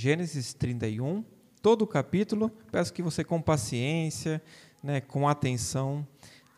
[0.00, 1.22] Gênesis 31,
[1.60, 2.48] todo o capítulo.
[2.72, 4.42] Peço que você, com paciência,
[4.82, 6.08] né, com atenção,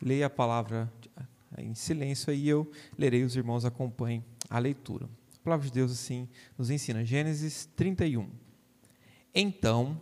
[0.01, 0.89] leia a palavra
[1.57, 5.09] em silêncio e eu lerei, os irmãos acompanhem a leitura.
[5.35, 7.03] A palavra de Deus assim nos ensina.
[7.03, 8.29] Gênesis 31.
[9.35, 9.99] Então,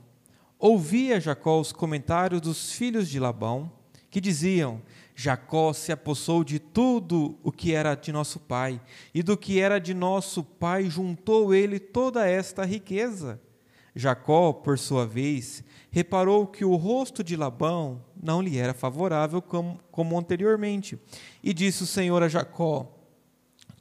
[0.59, 3.71] ouvia Jacó os comentários dos filhos de Labão,
[4.11, 4.79] que diziam:
[5.21, 8.81] Jacó se apossou de tudo o que era de nosso pai,
[9.13, 13.39] e do que era de nosso pai juntou ele toda esta riqueza.
[13.95, 19.79] Jacó, por sua vez, reparou que o rosto de Labão não lhe era favorável como,
[19.91, 20.97] como anteriormente,
[21.43, 22.91] e disse o Senhor a Jacó: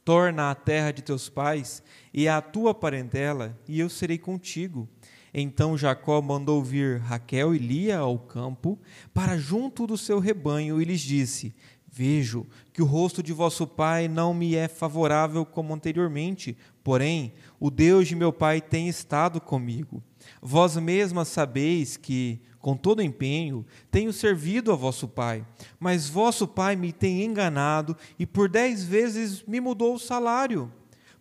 [0.05, 1.81] Torna a terra de teus pais
[2.13, 4.87] e a tua parentela, e eu serei contigo.
[5.33, 8.77] Então Jacó mandou vir Raquel e Lia ao campo
[9.13, 11.53] para junto do seu rebanho e lhes disse:
[11.93, 17.69] Vejo que o rosto de vosso pai não me é favorável como anteriormente, porém o
[17.69, 20.01] Deus de meu pai tem estado comigo.
[20.41, 25.45] Vós mesmas sabeis que, com todo empenho, tenho servido a vosso pai,
[25.79, 30.71] mas vosso pai me tem enganado e por dez vezes me mudou o salário.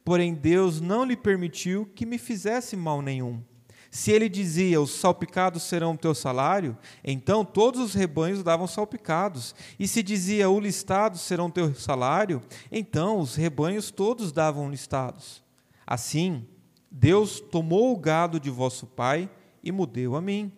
[0.04, 3.42] Porém, Deus não lhe permitiu que me fizesse mal nenhum.
[3.90, 9.52] Se ele dizia, os salpicados serão o teu salário, então todos os rebanhos davam salpicados.
[9.78, 15.42] E se dizia, o listado serão teu salário, então os rebanhos todos davam listados.
[15.84, 16.46] Assim,
[16.88, 19.28] Deus tomou o gado de vosso pai
[19.60, 20.52] e mudeu a mim.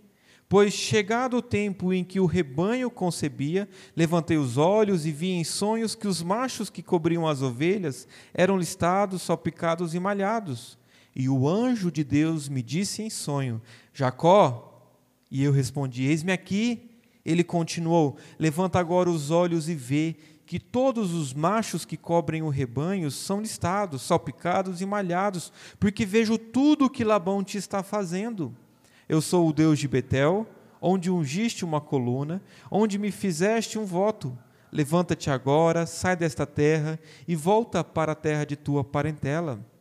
[0.46, 5.42] Pois chegado o tempo em que o rebanho concebia, levantei os olhos e vi em
[5.42, 10.76] sonhos que os machos que cobriam as ovelhas eram listados, salpicados e malhados.
[11.14, 13.60] E o anjo de Deus me disse em sonho:
[13.92, 14.68] Jacó.
[15.30, 16.90] E eu respondi: Eis-me aqui.
[17.24, 22.48] Ele continuou: Levanta agora os olhos e vê que todos os machos que cobrem o
[22.48, 28.54] rebanho são listados, salpicados e malhados, porque vejo tudo o que Labão te está fazendo.
[29.08, 30.46] Eu sou o Deus de Betel,
[30.80, 34.36] onde ungiste uma coluna, onde me fizeste um voto.
[34.70, 36.98] Levanta-te agora, sai desta terra
[37.28, 39.71] e volta para a terra de tua parentela.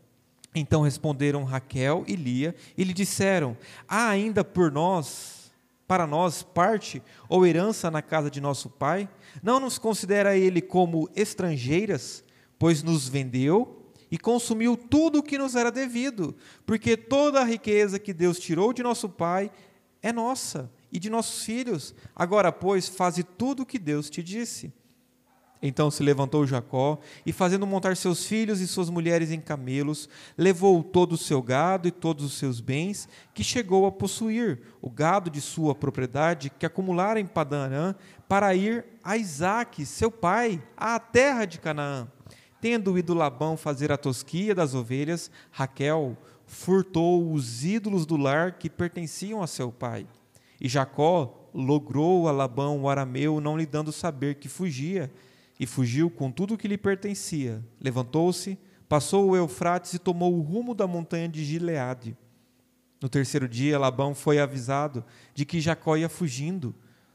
[0.53, 3.57] Então responderam Raquel e Lia e lhe disseram:
[3.87, 5.51] Há ainda por nós,
[5.87, 9.09] para nós, parte ou herança na casa de nosso pai?
[9.41, 12.23] Não nos considera ele como estrangeiras,
[12.59, 13.81] pois nos vendeu
[14.11, 16.35] e consumiu tudo o que nos era devido,
[16.65, 19.49] porque toda a riqueza que Deus tirou de nosso pai
[20.01, 21.95] é nossa e de nossos filhos.
[22.13, 24.73] Agora, pois, faze tudo o que Deus te disse.
[25.61, 30.83] Então se levantou Jacó e, fazendo montar seus filhos e suas mulheres em camelos, levou
[30.83, 35.29] todo o seu gado e todos os seus bens, que chegou a possuir, o gado
[35.29, 37.93] de sua propriedade, que acumulara em Padanã,
[38.27, 42.07] para ir a Isaque, seu pai, à terra de Canaã.
[42.59, 48.69] Tendo ido Labão fazer a tosquia das ovelhas, Raquel furtou os ídolos do lar que
[48.69, 50.07] pertenciam a seu pai.
[50.59, 55.11] E Jacó logrou a Labão, o arameu, não lhe dando saber que fugia,
[55.61, 57.63] e fugiu com tudo o que lhe pertencia.
[57.79, 58.57] Levantou-se,
[58.89, 62.17] passou o Eufrates e tomou o rumo da montanha de Gileade.
[62.99, 65.05] No terceiro dia, Labão foi avisado
[65.35, 66.73] de que Jacó ia fugindo.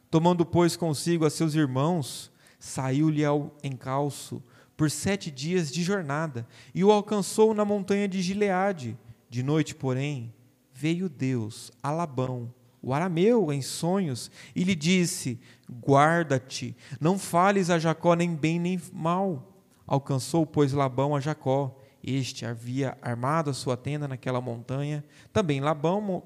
[0.09, 4.41] Tomando, pois, consigo a seus irmãos, saiu-lhe ao encalço
[4.77, 8.97] por sete dias de jornada e o alcançou na montanha de Gileade.
[9.29, 10.33] De noite, porém,
[10.73, 12.55] veio Deus a Labão,
[12.87, 15.41] o arameu, em sonhos, e lhe disse:
[15.85, 19.61] Guarda-te, não fales a Jacó nem bem nem mal.
[19.85, 21.77] Alcançou, pois, Labão a Jacó.
[22.01, 25.05] Este havia armado a sua tenda naquela montanha.
[25.33, 26.23] Também Labão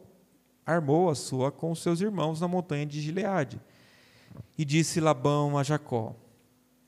[0.66, 3.58] armou a sua com seus irmãos na montanha de Gileade.
[4.58, 6.14] E disse Labão a Jacó: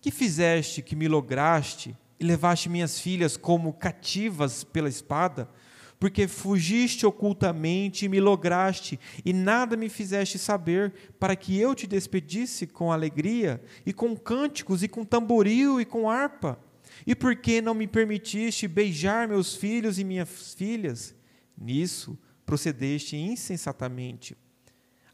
[0.03, 5.49] Que fizeste que me lograste e levaste minhas filhas como cativas pela espada?
[6.03, 11.87] Porque fugiste ocultamente e me lograste, e nada me fizeste saber, para que eu te
[11.87, 16.59] despedisse com alegria, e com cânticos, e com tamboril, e com harpa?
[17.07, 21.15] E por que não me permitiste beijar meus filhos e minhas filhas?
[21.57, 24.37] Nisso procedeste insensatamente.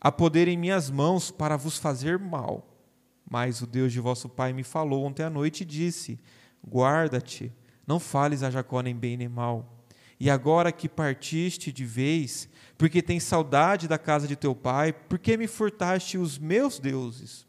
[0.00, 2.82] Há poder em minhas mãos para vos fazer mal.
[3.30, 6.18] Mas o Deus de vosso pai me falou ontem à noite e disse:
[6.66, 7.52] Guarda-te,
[7.86, 9.74] não fales a Jacó nem bem nem mal
[10.20, 15.18] e agora que partiste de vez, porque tens saudade da casa de teu pai, por
[15.18, 17.46] que me furtaste os meus deuses?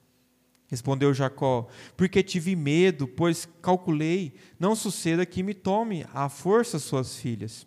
[0.67, 1.67] Respondeu Jacó:
[1.97, 7.65] Porque tive medo, pois calculei, não suceda que me tome à força suas filhas.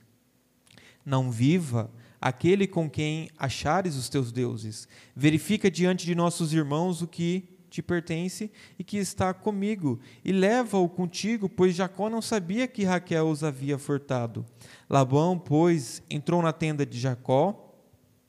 [1.05, 1.91] Não viva
[2.21, 4.87] aquele com quem achares os teus deuses.
[5.17, 10.87] Verifica diante de nossos irmãos o que te pertence e que está comigo, e leva-o
[10.87, 14.45] contigo, pois Jacó não sabia que Raquel os havia furtado.
[14.91, 17.75] Labão, pois, entrou na tenda de Jacó,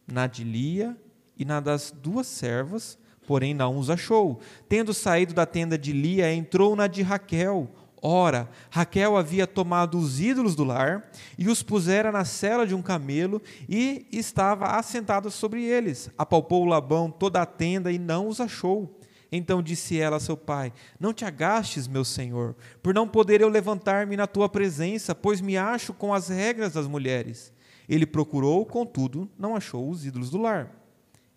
[0.08, 0.98] na de Lia
[1.38, 2.98] e na das duas servas,
[3.28, 4.40] porém não os achou.
[4.70, 7.70] Tendo saído da tenda de Lia, entrou na de Raquel.
[8.02, 12.82] Ora, Raquel havia tomado os ídolos do lar e os pusera na cela de um
[12.82, 16.10] camelo e estava assentada sobre eles.
[16.18, 19.00] Apalpou Labão toda a tenda e não os achou.
[19.36, 23.50] Então disse ela a seu pai: Não te agastes, meu senhor, por não poder eu
[23.50, 27.52] levantar-me na tua presença, pois me acho com as regras das mulheres.
[27.90, 30.72] Ele procurou, contudo, não achou os ídolos do lar.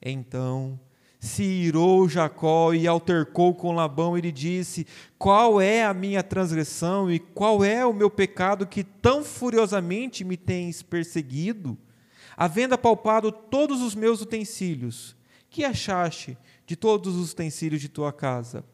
[0.03, 0.79] Então
[1.19, 4.87] se irou Jacó e altercou com Labão e lhe disse:
[5.19, 10.37] Qual é a minha transgressão e qual é o meu pecado que tão furiosamente me
[10.37, 11.79] tens perseguido?
[12.37, 15.17] Havendo apalpado todos os meus utensílios,
[15.49, 16.37] que achaste
[16.67, 18.65] de todos os utensílios de tua casa.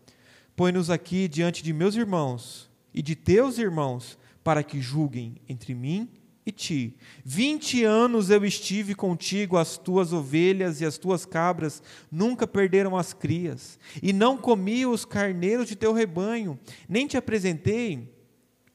[0.57, 6.09] Põe-nos aqui diante de meus irmãos e de teus irmãos, para que julguem entre mim
[6.45, 6.97] e ti.
[7.25, 13.13] Vinte anos eu estive contigo, as tuas ovelhas e as tuas cabras nunca perderam as
[13.13, 16.59] crias, e não comi os carneiros de teu rebanho,
[16.89, 18.13] nem te apresentei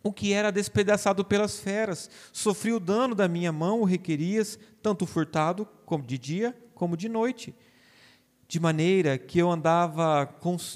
[0.02, 2.10] o que era despedaçado pelas feras.
[2.32, 7.10] Sofri o dano da minha mão, o requerias, tanto furtado como de dia como de
[7.10, 7.56] noite
[8.48, 10.30] de maneira que eu andava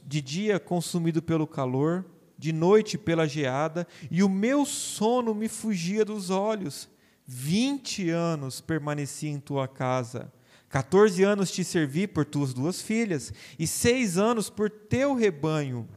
[0.05, 2.05] de dia consumido pelo calor,
[2.37, 6.89] de noite pela geada, e o meu sono me fugia dos olhos.
[7.25, 10.33] Vinte anos permaneci em tua casa.
[10.69, 15.87] Quatorze anos te servi por tuas duas filhas, e seis anos por teu rebanho.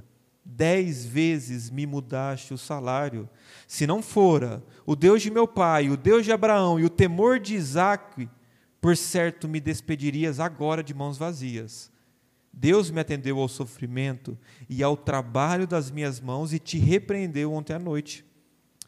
[0.44, 3.28] Dez vezes me mudaste o salário.
[3.66, 7.40] Se não fora o Deus de meu pai, o Deus de Abraão e o temor
[7.40, 8.28] de Isaque,
[8.84, 11.90] por certo me despedirias agora de mãos vazias.
[12.52, 14.36] Deus me atendeu ao sofrimento
[14.69, 18.26] e ao trabalho das minhas mãos e te repreendeu ontem à noite.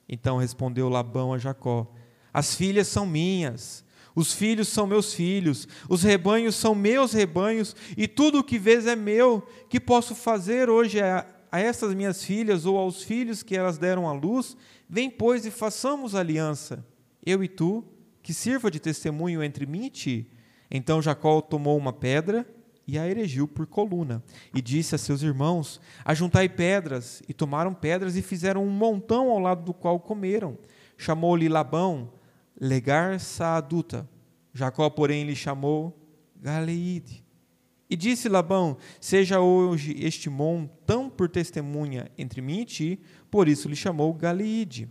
[0.07, 1.91] Então respondeu Labão a Jacó:
[2.31, 3.83] As filhas são minhas,
[4.15, 8.87] os filhos são meus filhos, os rebanhos são meus rebanhos, e tudo o que vês
[8.87, 9.49] é meu.
[9.71, 14.07] Que posso fazer hoje a, a estas minhas filhas ou aos filhos que elas deram
[14.07, 14.59] à luz?
[14.87, 16.85] Vem, pois, e façamos aliança,
[17.25, 17.83] eu e tu,
[18.27, 20.31] que sirva de testemunho entre mim e ti.
[20.69, 22.45] Então Jacó tomou uma pedra
[22.85, 24.21] e a erigiu por coluna,
[24.53, 29.39] e disse a seus irmãos: Ajuntai pedras, e tomaram pedras e fizeram um montão ao
[29.39, 30.59] lado do qual comeram.
[30.99, 32.15] Chamou-lhe Labão
[32.61, 34.09] Legar Saaduta.
[34.53, 35.97] Jacó, porém, lhe chamou
[36.35, 37.25] Galeide.
[37.89, 43.01] E disse Labão: Seja hoje este montão por testemunha entre mim e ti,
[43.31, 44.91] por isso lhe chamou Galeide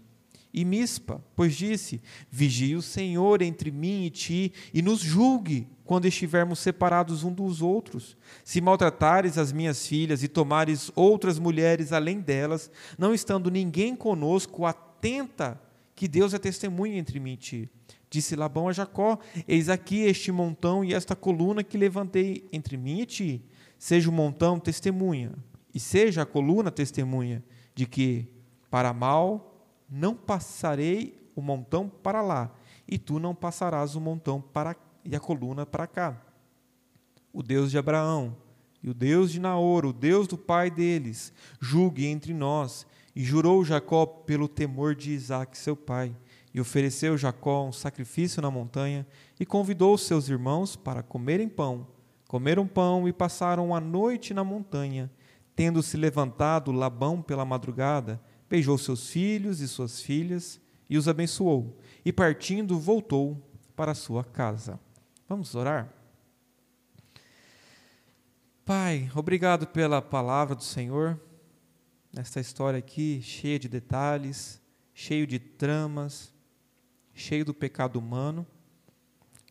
[0.55, 6.05] e Mispa, pois disse: Vigie o Senhor entre mim e ti, e nos julgue quando
[6.05, 8.15] estivermos separados um dos outros.
[8.41, 14.65] Se maltratares as minhas filhas e tomares outras mulheres além delas, não estando ninguém conosco,
[14.65, 15.61] atenta
[15.93, 17.69] que Deus é testemunha entre mim e ti.
[18.09, 23.01] Disse Labão a Jacó: Eis aqui este montão e esta coluna que levantei entre mim
[23.01, 23.45] e ti.
[23.77, 25.33] Seja o montão testemunha,
[25.73, 27.43] e seja a coluna testemunha
[27.75, 28.25] de que,
[28.71, 29.54] para mal,
[29.89, 32.51] não passarei o montão para lá,
[32.87, 36.19] e tu não passarás o montão para e a coluna para cá.
[37.31, 38.35] O Deus de Abraão
[38.81, 42.85] e o Deus de Naor, o Deus do pai deles, julgue entre nós.
[43.15, 46.15] E jurou Jacó pelo temor de Isaac, seu pai.
[46.53, 49.07] E ofereceu Jacó um sacrifício na montanha
[49.39, 51.87] e convidou seus irmãos para comerem pão.
[52.27, 55.09] Comeram pão e passaram a noite na montanha.
[55.55, 60.59] Tendo se levantado Labão pela madrugada, beijou seus filhos e suas filhas
[60.89, 63.41] e os abençoou, e partindo voltou
[63.75, 64.79] para sua casa.
[65.27, 65.91] Vamos orar?
[68.63, 71.19] Pai, obrigado pela palavra do Senhor,
[72.13, 74.61] nesta história aqui, cheia de detalhes,
[74.93, 76.33] cheio de tramas,
[77.13, 78.45] cheio do pecado humano.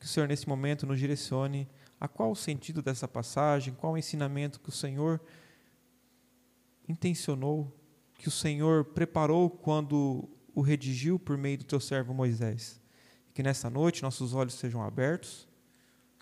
[0.01, 1.69] Que o Senhor, nesse momento, nos direcione
[2.01, 5.21] a qual o sentido dessa passagem, qual o ensinamento que o Senhor
[6.89, 7.73] intencionou
[8.25, 12.81] que o Senhor preparou quando o redigiu por meio do teu servo Moisés.
[13.35, 15.47] Que nessa noite nossos olhos sejam abertos,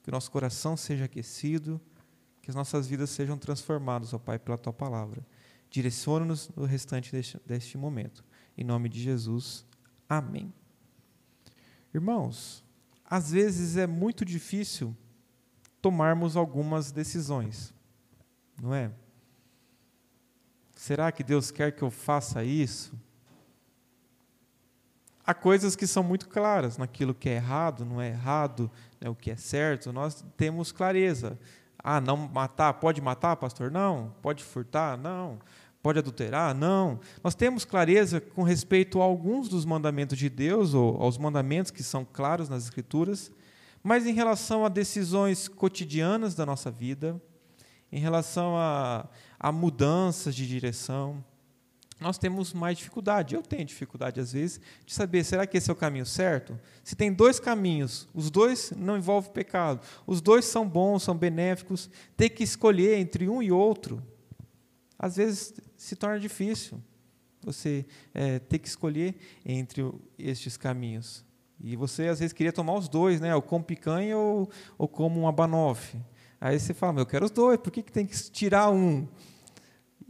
[0.03, 1.81] que nosso coração seja aquecido,
[2.43, 5.25] que as nossas vidas sejam transformadas, ó Pai, pela tua palavra.
[5.71, 8.25] Direciona-nos no restante deste, deste momento.
[8.59, 9.65] Em nome de Jesus.
[10.09, 10.53] Amém.
[11.95, 12.65] Irmãos,
[13.05, 14.97] às vezes é muito difícil
[15.81, 17.73] tomarmos algumas decisões,
[18.61, 18.91] não é?
[20.83, 22.93] Será que Deus quer que eu faça isso?
[25.25, 28.69] Há coisas que são muito claras naquilo que é errado, não é errado,
[29.01, 31.39] né, o que é certo, nós temos clareza.
[31.79, 33.71] Ah, não matar, pode matar, pastor?
[33.71, 34.13] Não.
[34.21, 34.99] Pode furtar?
[34.99, 35.39] Não.
[35.81, 36.53] Pode adulterar?
[36.53, 36.99] Não.
[37.23, 41.85] Nós temos clareza com respeito a alguns dos mandamentos de Deus, ou aos mandamentos que
[41.85, 43.31] são claros nas Escrituras,
[43.85, 47.23] mas em relação a decisões cotidianas da nossa vida,
[47.93, 49.07] em relação a,
[49.43, 51.23] a mudanças de direção,
[52.01, 53.35] nós temos mais dificuldade.
[53.35, 56.59] Eu tenho dificuldade, às vezes, de saber: será que esse é o caminho certo?
[56.85, 61.91] Se tem dois caminhos, os dois não envolvem pecado, os dois são bons, são benéficos,
[62.17, 64.03] ter que escolher entre um e outro,
[64.99, 66.81] às vezes se torna difícil
[67.45, 67.85] você
[68.15, 69.83] é, ter que escolher entre
[70.17, 71.25] estes caminhos.
[71.61, 73.35] E você, às vezes, queria tomar os dois, né?
[73.35, 75.99] ou como picanha ou, ou como um abanofe.
[76.41, 79.07] Aí você fala: eu quero os dois, por que, que tem que tirar um?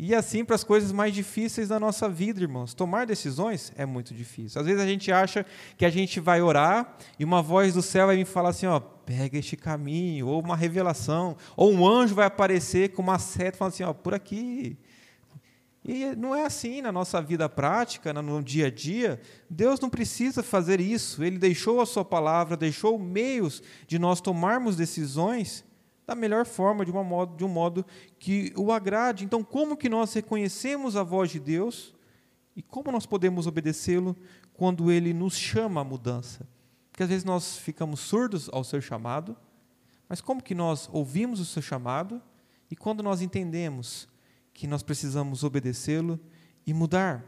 [0.05, 2.75] E assim para as coisas mais difíceis da nossa vida, irmãos.
[2.75, 4.61] Tomar decisões é muito difícil.
[4.61, 5.47] Às vezes a gente acha
[5.79, 8.81] que a gente vai orar e uma voz do céu vai me falar assim, ó,
[8.81, 13.75] pega este caminho, ou uma revelação, ou um anjo vai aparecer com uma seta falando
[13.75, 14.77] assim, ó, por aqui.
[15.85, 19.21] E não é assim na nossa vida prática, no dia a dia.
[19.49, 21.23] Deus não precisa fazer isso.
[21.23, 25.65] Ele deixou a sua palavra, deixou meios de nós tomarmos decisões
[26.07, 27.85] da melhor forma, de, uma modo, de um modo
[28.19, 29.25] que o agrade.
[29.25, 31.95] Então, como que nós reconhecemos a voz de Deus
[32.57, 34.17] e como nós podemos obedecê-lo
[34.53, 36.47] quando ele nos chama à mudança?
[36.91, 39.37] Porque às vezes nós ficamos surdos ao seu chamado,
[40.09, 42.21] mas como que nós ouvimos o seu chamado
[42.71, 44.09] e quando nós entendemos
[44.53, 46.21] que nós precisamos obedecê-lo
[46.67, 47.25] e mudar?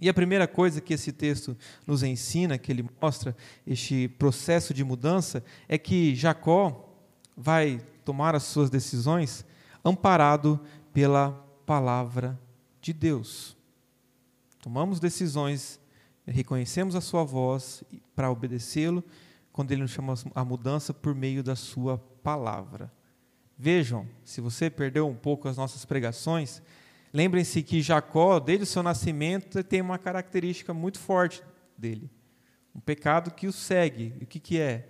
[0.00, 3.36] E a primeira coisa que esse texto nos ensina, que ele mostra
[3.66, 6.89] este processo de mudança, é que Jacó,
[7.40, 9.46] vai tomar as suas decisões
[9.82, 10.60] amparado
[10.92, 11.32] pela
[11.64, 12.38] palavra
[12.82, 13.56] de Deus.
[14.60, 15.80] Tomamos decisões,
[16.26, 17.82] reconhecemos a sua voz
[18.14, 19.02] para obedecê-lo,
[19.52, 22.92] quando ele nos chama a mudança por meio da sua palavra.
[23.58, 26.62] Vejam, se você perdeu um pouco as nossas pregações,
[27.12, 31.42] lembrem-se que Jacó, desde o seu nascimento, tem uma característica muito forte
[31.76, 32.10] dele.
[32.74, 34.14] Um pecado que o segue.
[34.20, 34.88] E o que, que é?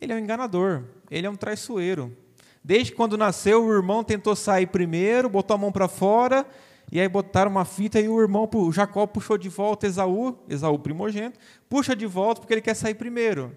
[0.00, 2.16] Ele é um enganador, ele é um traiçoeiro.
[2.62, 6.46] Desde quando nasceu, o irmão tentou sair primeiro, botou a mão para fora,
[6.90, 10.78] e aí botaram uma fita e o irmão, o Jacó puxou de volta Esaú, Esaú
[10.78, 13.56] primogênito, puxa de volta porque ele quer sair primeiro.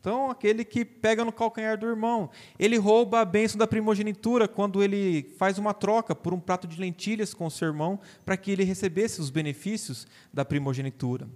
[0.00, 2.30] Então, aquele que pega no calcanhar do irmão.
[2.56, 6.80] Ele rouba a bênção da primogenitura quando ele faz uma troca por um prato de
[6.80, 11.26] lentilhas com o seu irmão para que ele recebesse os benefícios da primogenitura.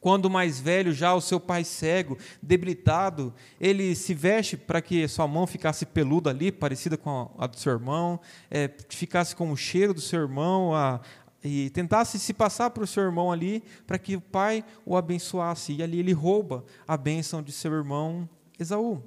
[0.00, 5.26] Quando mais velho, já o seu pai cego, debilitado, ele se veste para que sua
[5.26, 9.92] mão ficasse peluda ali, parecida com a, do seu irmão, é, ficasse com o cheiro
[9.92, 11.00] do seu irmão, a,
[11.42, 15.72] e tentasse se passar para o seu irmão ali, para que o pai o abençoasse.
[15.72, 18.28] E ali ele rouba a bênção de seu irmão
[18.58, 19.02] Esaú.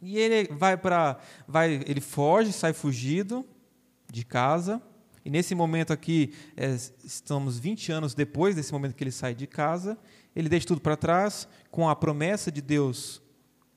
[0.00, 3.46] E ele vai para, vai, ele foge, sai fugido
[4.10, 4.82] de casa
[5.26, 6.68] e nesse momento aqui, é,
[7.02, 9.98] estamos 20 anos depois desse momento que ele sai de casa,
[10.36, 13.20] ele deixa tudo para trás, com a promessa de Deus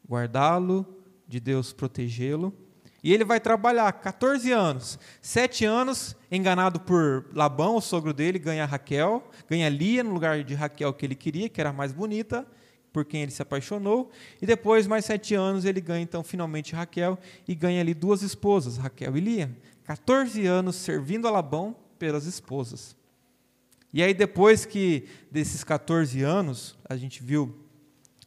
[0.08, 0.86] guardá-lo,
[1.28, 2.54] de Deus protegê-lo.
[3.04, 8.68] E ele vai trabalhar 14 anos, 7 anos enganado por Labão, o sogro dele, ganha
[8.68, 12.46] Raquel, ganha Lia no lugar de Raquel que ele queria, que era mais bonita,
[12.94, 14.12] por quem ele se apaixonou.
[14.40, 18.78] E depois, mais sete anos, ele ganha então finalmente Raquel e ganha ali duas esposas,
[18.78, 19.50] Raquel e Lia.
[19.90, 22.96] 14 anos servindo a Labão pelas esposas.
[23.92, 27.58] E aí, depois que desses 14 anos, a gente viu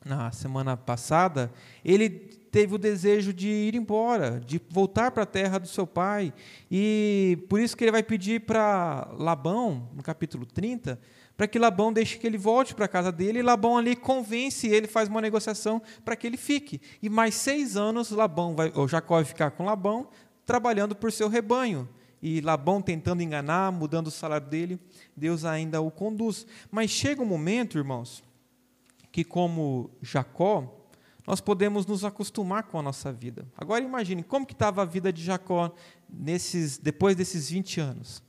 [0.04, 1.52] na semana passada,
[1.84, 6.34] ele teve o desejo de ir embora, de voltar para a terra do seu pai.
[6.68, 10.98] E por isso que ele vai pedir para Labão, no capítulo 30,
[11.36, 14.66] para que Labão deixe que ele volte para a casa dele, e Labão ali convence
[14.66, 16.80] ele, faz uma negociação para que ele fique.
[17.00, 20.08] E mais seis anos Labão vai, ou Jacó vai ficar com Labão,
[20.52, 21.88] trabalhando por seu rebanho.
[22.20, 24.78] E Labão tentando enganar, mudando o salário dele,
[25.16, 26.46] Deus ainda o conduz.
[26.70, 28.22] Mas chega um momento, irmãos,
[29.10, 30.86] que como Jacó,
[31.26, 33.46] nós podemos nos acostumar com a nossa vida.
[33.56, 35.74] Agora imagine como que estava a vida de Jacó
[36.06, 38.22] nesses, depois desses 20 anos.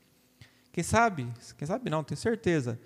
[0.71, 1.27] Quem sabe?
[1.57, 2.79] Quem sabe não, tenho certeza.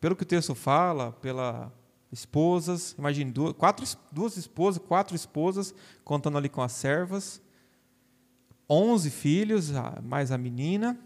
[0.00, 1.70] Pelo que o texto fala, pela
[2.10, 7.42] esposas, imagine duas, quatro, duas esposas, quatro esposas, contando ali com as servas,
[8.68, 10.98] 11 filhos, mais a menina.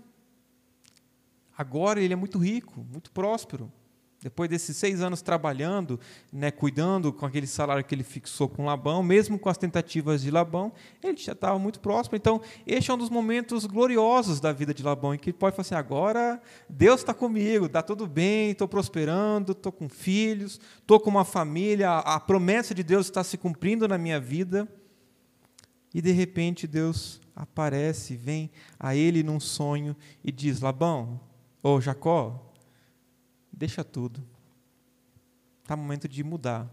[1.57, 3.71] Agora ele é muito rico, muito próspero.
[4.23, 5.99] Depois desses seis anos trabalhando,
[6.31, 10.31] né, cuidando com aquele salário que ele fixou com Labão, mesmo com as tentativas de
[10.31, 12.17] Labão, ele já estava muito próximo.
[12.17, 15.57] Então, este é um dos momentos gloriosos da vida de Labão, em que ele pode
[15.57, 21.01] falar assim: agora Deus está comigo, está tudo bem, estou prosperando, estou com filhos, estou
[21.01, 24.69] com uma família, a promessa de Deus está se cumprindo na minha vida.
[25.95, 31.19] E de repente Deus aparece, vem a ele num sonho e diz: Labão,
[31.63, 32.53] ou Jacó,
[33.51, 34.23] deixa tudo.
[35.63, 36.69] Está momento de mudar.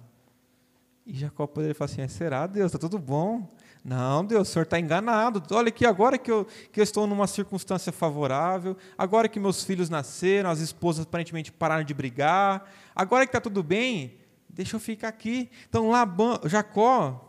[1.06, 2.68] E Jacó poderia falar assim: será, Deus?
[2.68, 3.50] Está tudo bom?
[3.84, 5.42] Não, Deus, o senhor está enganado.
[5.56, 9.90] Olha aqui, agora que eu, que eu estou numa circunstância favorável, agora que meus filhos
[9.90, 14.18] nasceram, as esposas aparentemente pararam de brigar, agora que está tudo bem,
[14.50, 15.50] deixa eu ficar aqui.
[15.70, 17.27] Então, Labão, Jacó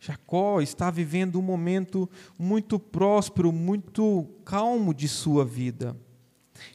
[0.00, 5.94] Jacó está vivendo um momento muito próspero, muito calmo de sua vida.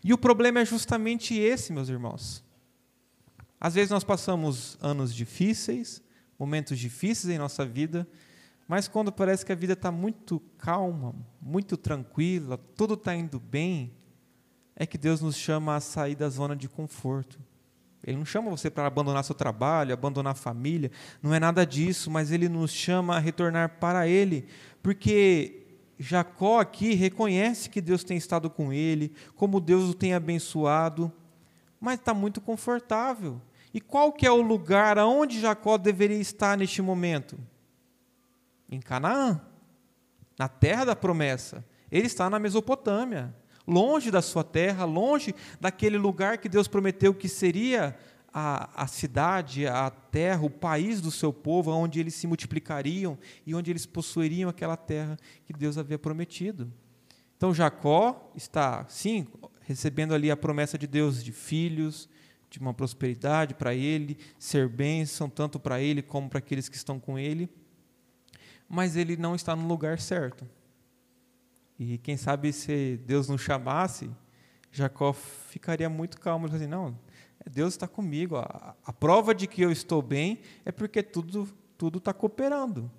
[0.03, 2.43] E o problema é justamente esse, meus irmãos.
[3.59, 6.03] Às vezes nós passamos anos difíceis,
[6.37, 8.07] momentos difíceis em nossa vida,
[8.67, 13.91] mas quando parece que a vida está muito calma, muito tranquila, tudo está indo bem,
[14.75, 17.39] é que Deus nos chama a sair da zona de conforto.
[18.05, 20.91] Ele não chama você para abandonar seu trabalho, abandonar a família,
[21.23, 24.45] não é nada disso, mas ele nos chama a retornar para ele,
[24.83, 25.65] porque
[25.97, 31.11] Jacó aqui reconhece que Deus tem estado com ele, como Deus o tem abençoado,
[31.79, 33.41] mas está muito confortável.
[33.73, 37.39] E qual que é o lugar aonde Jacó deveria estar neste momento?
[38.69, 39.41] Em Canaã,
[40.37, 41.65] na terra da promessa.
[41.91, 43.33] Ele está na Mesopotâmia
[43.67, 47.97] longe da sua terra, longe daquele lugar que Deus prometeu que seria
[48.33, 53.55] a, a cidade, a terra, o país do seu povo, onde eles se multiplicariam e
[53.55, 56.69] onde eles possuiriam aquela terra que Deus havia prometido.
[57.37, 59.25] Então Jacó está, sim,
[59.61, 62.09] recebendo ali a promessa de Deus de filhos,
[62.49, 66.99] de uma prosperidade para ele, ser bênção tanto para ele como para aqueles que estão
[66.99, 67.49] com ele,
[68.67, 70.45] mas ele não está no lugar certo.
[71.77, 74.09] E quem sabe se Deus não chamasse,
[74.71, 76.97] Jacó ficaria muito calmo, assim, não,
[77.49, 78.37] Deus está comigo.
[78.37, 82.89] A, a, prova de que eu estou bem é porque tudo tudo está cooperando.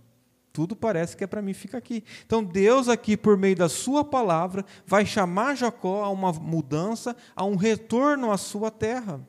[0.52, 2.02] Tudo parece que é para mim ficar aqui.
[2.24, 7.44] Então Deus aqui por meio da sua palavra vai chamar Jacó a uma mudança, a
[7.44, 9.20] um retorno à sua terra.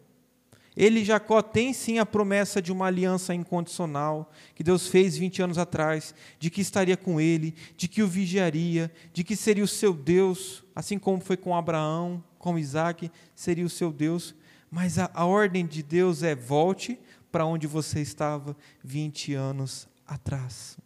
[0.78, 5.58] Ele, Jacó, tem sim a promessa de uma aliança incondicional que Deus fez 20 anos
[5.58, 9.92] atrás, de que estaria com ele, de que o vigiaria, de que seria o seu
[9.92, 14.36] Deus, assim como foi com Abraão, com Isaac, seria o seu Deus.
[14.70, 17.00] Mas a, a ordem de Deus é: volte
[17.32, 20.78] para onde você estava 20 anos atrás.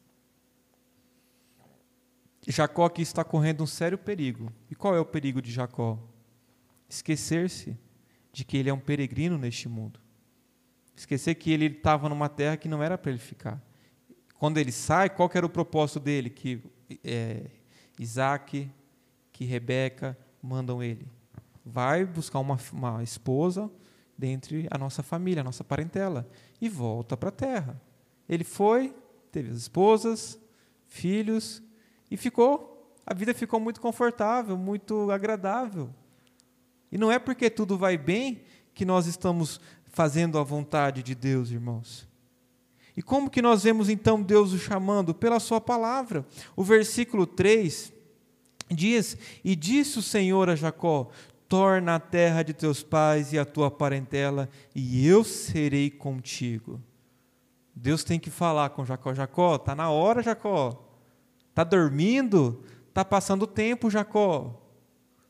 [2.48, 4.54] Jacó aqui está correndo um sério perigo.
[4.70, 6.00] E qual é o perigo de Jacó?
[6.88, 7.78] Esquecer-se
[8.32, 10.00] de que ele é um peregrino neste mundo.
[10.96, 13.62] Esquecer que ele estava numa terra que não era para ele ficar.
[14.36, 16.30] Quando ele sai, qual era o propósito dele?
[16.30, 16.63] Que
[17.04, 17.50] é,
[18.00, 18.70] Isaac,
[19.32, 21.08] que Rebeca mandam ele.
[21.65, 23.70] Vai buscar uma, uma esposa
[24.17, 27.82] dentre a nossa família, a nossa parentela, e volta para a terra.
[28.28, 28.96] Ele foi,
[29.32, 30.39] teve as esposas,
[30.88, 31.62] filhos,
[32.10, 32.96] e ficou.
[33.06, 35.94] A vida ficou muito confortável, muito agradável.
[36.91, 38.41] E não é porque tudo vai bem
[38.73, 42.08] que nós estamos fazendo a vontade de Deus, irmãos.
[42.95, 45.13] E como que nós vemos então Deus o chamando?
[45.13, 46.25] Pela Sua palavra.
[46.56, 47.93] O versículo 3
[48.69, 51.10] diz: E disse o Senhor a Jacó:
[51.47, 56.82] Torna a terra de teus pais e a tua parentela, e eu serei contigo.
[57.73, 60.86] Deus tem que falar com Jacó: Jacó, está na hora, Jacó.
[61.49, 62.63] Está dormindo?
[62.89, 64.61] Está passando tempo, Jacó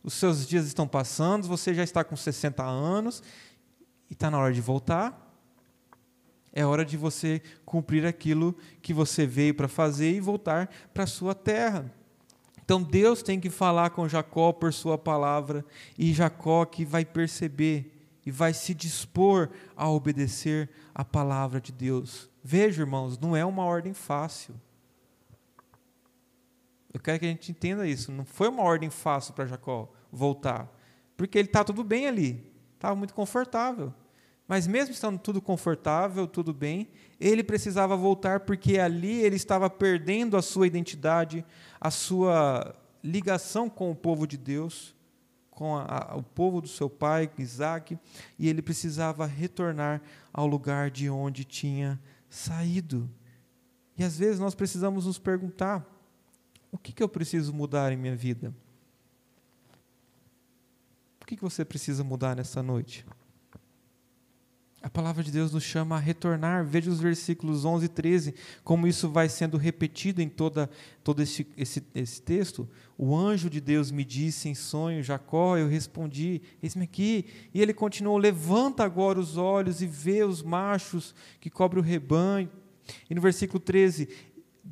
[0.04, 3.22] os seus dias estão passando, você já está com 60 anos
[4.10, 5.30] e está na hora de voltar.
[6.54, 11.08] É hora de você cumprir aquilo que você veio para fazer e voltar para a
[11.08, 11.92] sua terra.
[12.64, 15.66] Então Deus tem que falar com Jacó por sua palavra,
[15.98, 22.30] e Jacó que vai perceber e vai se dispor a obedecer a palavra de Deus.
[22.44, 24.56] Veja, irmãos, não é uma ordem fácil.
[26.94, 28.12] Eu quero que a gente entenda isso.
[28.12, 30.70] Não foi uma ordem fácil para Jacó voltar,
[31.16, 33.94] porque ele está tudo bem ali, estava muito confortável.
[34.48, 40.36] Mas mesmo estando tudo confortável, tudo bem, ele precisava voltar porque ali ele estava perdendo
[40.36, 41.46] a sua identidade,
[41.80, 44.94] a sua ligação com o povo de Deus,
[45.50, 47.98] com a, a, o povo do seu pai, Isaac,
[48.38, 50.02] e ele precisava retornar
[50.34, 51.98] ao lugar de onde tinha
[52.30, 53.10] saído.
[53.98, 55.86] E às vezes nós precisamos nos perguntar:
[56.72, 58.54] o que, que eu preciso mudar em minha vida?
[61.22, 63.06] O que, que você precisa mudar nessa noite?
[64.84, 66.66] A palavra de Deus nos chama a retornar.
[66.66, 70.68] Veja os versículos 11 e 13, como isso vai sendo repetido em toda,
[71.04, 72.68] todo esse, esse, esse texto.
[72.98, 77.26] O anjo de Deus me disse em sonho, Jacó, eu respondi, eis-me aqui.
[77.54, 82.50] E ele continuou: levanta agora os olhos e vê os machos que cobrem o rebanho.
[83.08, 84.10] E no versículo 13,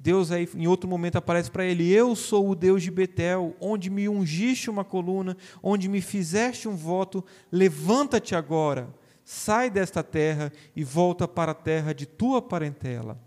[0.01, 3.89] Deus aí em outro momento aparece para ele: Eu sou o Deus de Betel, onde
[3.89, 7.23] me ungiste uma coluna, onde me fizeste um voto.
[7.51, 8.87] Levanta-te agora,
[9.25, 13.19] sai desta terra e volta para a terra de tua parentela.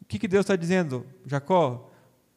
[0.00, 1.90] O que, que Deus está dizendo, Jacó?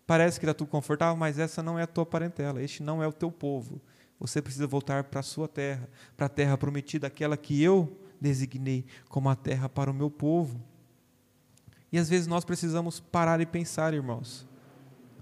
[0.07, 3.07] Parece que está tudo confortável, mas essa não é a tua parentela, este não é
[3.07, 3.79] o teu povo.
[4.19, 8.85] Você precisa voltar para a sua terra, para a terra prometida, aquela que eu designei
[9.07, 10.59] como a terra para o meu povo.
[11.95, 14.45] E às vezes nós precisamos parar e pensar, irmãos.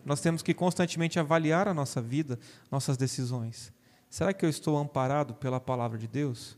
[0.04, 2.40] Nós temos que constantemente avaliar a nossa vida,
[2.72, 3.72] nossas decisões.
[4.10, 6.58] Será que eu estou amparado pela palavra de Deus?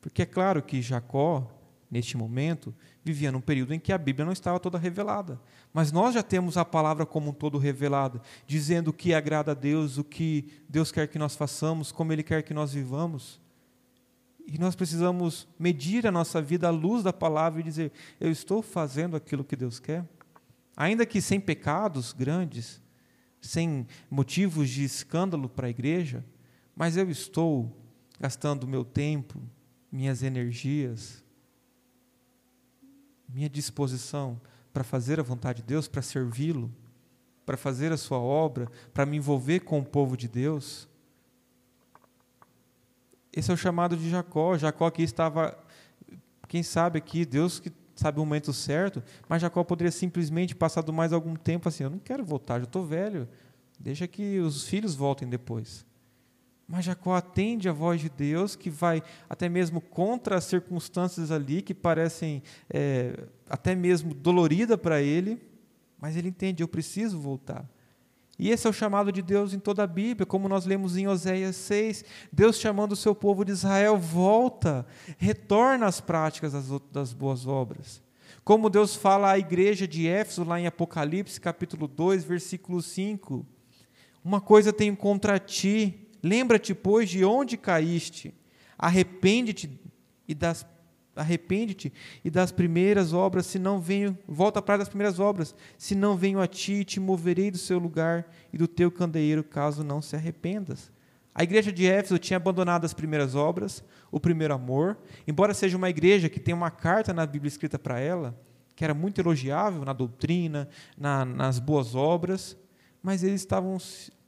[0.00, 1.50] Porque é claro que Jacó,
[1.90, 2.72] neste momento,
[3.04, 5.40] vivia num período em que a Bíblia não estava toda revelada.
[5.74, 9.54] Mas nós já temos a palavra como um todo revelada, dizendo o que agrada a
[9.54, 13.40] Deus, o que Deus quer que nós façamos, como Ele quer que nós vivamos.
[14.46, 18.62] E nós precisamos medir a nossa vida à luz da palavra e dizer: eu estou
[18.62, 20.04] fazendo aquilo que Deus quer?
[20.76, 22.80] Ainda que sem pecados grandes,
[23.40, 26.24] sem motivos de escândalo para a igreja,
[26.76, 27.74] mas eu estou
[28.20, 29.42] gastando meu tempo,
[29.90, 31.24] minhas energias,
[33.28, 34.40] minha disposição
[34.72, 36.70] para fazer a vontade de Deus, para servi-lo,
[37.44, 40.88] para fazer a sua obra, para me envolver com o povo de Deus.
[43.36, 44.56] Esse é o chamado de Jacó.
[44.56, 45.56] Jacó aqui estava,
[46.48, 51.12] quem sabe aqui, Deus que sabe o momento certo, mas Jacó poderia simplesmente, passado mais
[51.12, 53.28] algum tempo, assim: Eu não quero voltar, já estou velho,
[53.78, 55.84] deixa que os filhos voltem depois.
[56.66, 61.62] Mas Jacó atende a voz de Deus, que vai até mesmo contra as circunstâncias ali,
[61.62, 65.40] que parecem é, até mesmo dolorida para ele,
[66.00, 67.68] mas ele entende: eu preciso voltar.
[68.38, 71.08] E esse é o chamado de Deus em toda a Bíblia, como nós lemos em
[71.08, 77.12] Oséias 6, Deus chamando o seu povo de Israel, volta, retorna às práticas das, das
[77.14, 78.02] boas obras.
[78.44, 83.44] Como Deus fala à igreja de Éfeso, lá em Apocalipse, capítulo 2, versículo 5.
[84.22, 88.34] Uma coisa tenho contra ti, lembra-te, pois, de onde caíste,
[88.78, 89.80] arrepende-te
[90.28, 90.66] e das
[91.16, 91.92] arrepende-te
[92.24, 96.40] e das primeiras obras, se não venho, volta para das primeiras obras, se não venho
[96.40, 100.92] a ti, te moverei do seu lugar e do teu candeeiro, caso não se arrependas.
[101.34, 105.90] A igreja de Éfeso tinha abandonado as primeiras obras, o primeiro amor, embora seja uma
[105.90, 108.34] igreja que tem uma carta na Bíblia escrita para ela,
[108.74, 112.56] que era muito elogiável na doutrina, na, nas boas obras,
[113.02, 113.76] mas eles estavam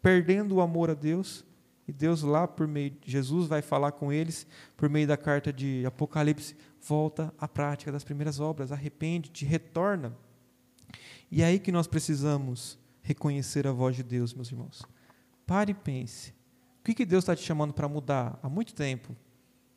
[0.02, 1.44] perdendo o amor a Deus.
[1.86, 4.46] E Deus lá por meio de Jesus vai falar com eles
[4.76, 6.54] por meio da carta de Apocalipse,
[6.88, 10.16] volta à prática das primeiras obras, arrepende-te, retorna.
[11.30, 14.82] E é aí que nós precisamos reconhecer a voz de Deus, meus irmãos.
[15.46, 16.30] Pare e pense.
[16.80, 19.14] O que, que Deus está te chamando para mudar há muito tempo?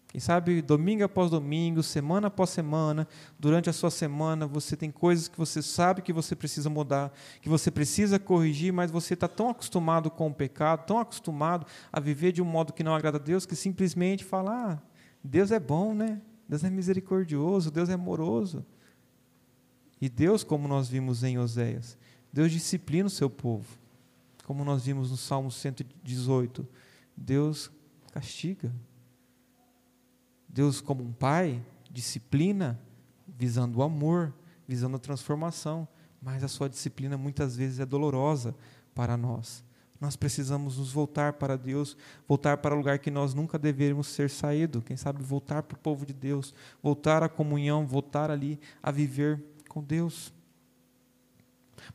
[0.07, 3.07] Quem sabe domingo após domingo, semana após semana,
[3.39, 7.47] durante a sua semana, você tem coisas que você sabe que você precisa mudar, que
[7.47, 12.33] você precisa corrigir, mas você está tão acostumado com o pecado, tão acostumado a viver
[12.33, 14.79] de um modo que não agrada a Deus, que simplesmente fala: ah,
[15.23, 16.21] Deus é bom, né?
[16.51, 18.65] Deus é misericordioso, Deus é amoroso.
[20.01, 21.97] E Deus, como nós vimos em Oséias,
[22.33, 23.79] Deus disciplina o seu povo.
[24.43, 26.67] Como nós vimos no Salmo 118,
[27.15, 27.71] Deus
[28.11, 28.69] castiga.
[30.45, 32.77] Deus, como um pai, disciplina,
[33.25, 34.33] visando o amor,
[34.67, 35.87] visando a transformação,
[36.21, 38.53] mas a sua disciplina muitas vezes é dolorosa
[38.93, 39.63] para nós.
[40.01, 41.95] Nós precisamos nos voltar para Deus,
[42.27, 44.81] voltar para o lugar que nós nunca deveríamos ser saído.
[44.81, 49.39] Quem sabe voltar para o povo de Deus, voltar à comunhão, voltar ali a viver
[49.69, 50.33] com Deus.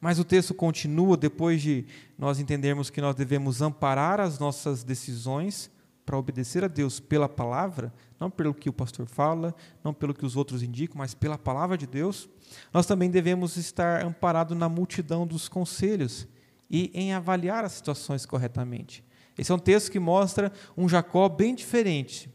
[0.00, 1.84] Mas o texto continua depois de
[2.16, 5.68] nós entendermos que nós devemos amparar as nossas decisões
[6.04, 10.24] para obedecer a Deus pela palavra, não pelo que o pastor fala, não pelo que
[10.24, 12.28] os outros indicam, mas pela palavra de Deus,
[12.72, 16.28] nós também devemos estar amparados na multidão dos conselhos
[16.70, 19.04] e em avaliar as situações corretamente.
[19.38, 22.30] Esse é um texto que mostra um Jacó bem diferente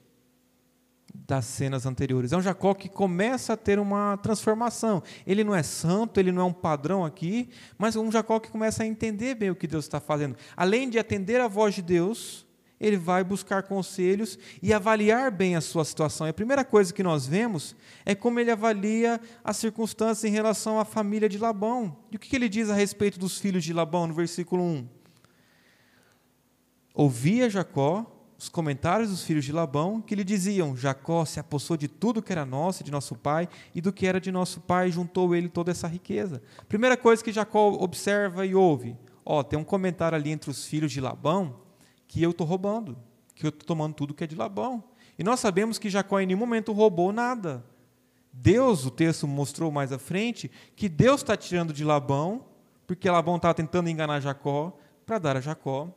[1.13, 2.31] das cenas anteriores.
[2.31, 5.01] É um Jacó que começa a ter uma transformação.
[5.25, 8.83] Ele não é santo, ele não é um padrão aqui, mas um Jacó que começa
[8.83, 10.35] a entender bem o que Deus está fazendo.
[10.55, 12.45] Além de atender a voz de Deus,
[12.81, 16.25] ele vai buscar conselhos e avaliar bem a sua situação.
[16.25, 20.79] E a primeira coisa que nós vemos é como ele avalia as circunstâncias em relação
[20.79, 21.95] à família de Labão.
[22.11, 24.87] E o que ele diz a respeito dos filhos de Labão, no versículo 1?
[26.95, 31.87] Ouvia Jacó os comentários dos filhos de Labão que lhe diziam: Jacó se apossou de
[31.87, 35.35] tudo que era nosso, de nosso pai, e do que era de nosso pai, juntou
[35.35, 36.41] ele toda essa riqueza.
[36.67, 40.91] Primeira coisa que Jacó observa e ouve: ó, tem um comentário ali entre os filhos
[40.91, 41.60] de Labão
[42.11, 42.97] que eu estou roubando,
[43.33, 44.83] que eu estou tomando tudo que é de Labão.
[45.17, 47.63] E nós sabemos que Jacó em nenhum momento roubou nada.
[48.33, 52.43] Deus, o texto mostrou mais à frente, que Deus está tirando de Labão
[52.85, 55.89] porque Labão estava tentando enganar Jacó para dar a Jacó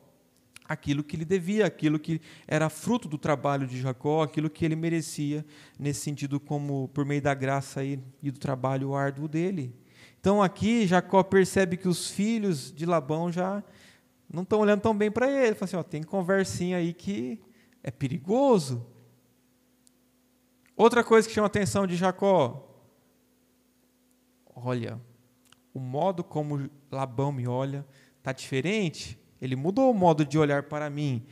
[0.63, 4.77] aquilo que lhe devia, aquilo que era fruto do trabalho de Jacó, aquilo que ele
[4.77, 5.45] merecia
[5.77, 9.75] nesse sentido como por meio da graça e, e do trabalho árduo dele.
[10.17, 13.61] Então aqui Jacó percebe que os filhos de Labão já
[14.35, 15.55] não estão olhando tão bem para ele.
[15.55, 17.41] Fala assim, ó, tem conversinha aí que
[17.81, 18.85] é perigoso.
[20.75, 22.69] Outra coisa que chama a atenção de Jacó,
[24.53, 24.99] olha,
[25.73, 27.85] o modo como Labão me olha
[28.17, 29.17] está diferente.
[29.41, 31.25] Ele mudou o modo de olhar para mim.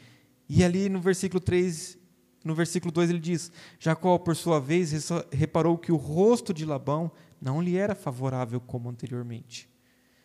[0.48, 1.98] E ali no versículo 3,
[2.44, 7.12] no versículo 2 ele diz: Jacó, por sua vez, reparou que o rosto de Labão
[7.42, 9.73] não lhe era favorável como anteriormente.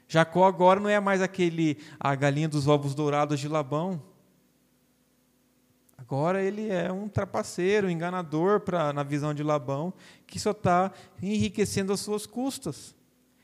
[0.08, 4.02] Jacó agora não é mais aquele a galinha dos ovos dourados de Labão.
[5.98, 9.92] Agora ele é um trapaceiro, um enganador pra, na visão de Labão,
[10.26, 10.90] que só está
[11.22, 12.96] enriquecendo as suas custas.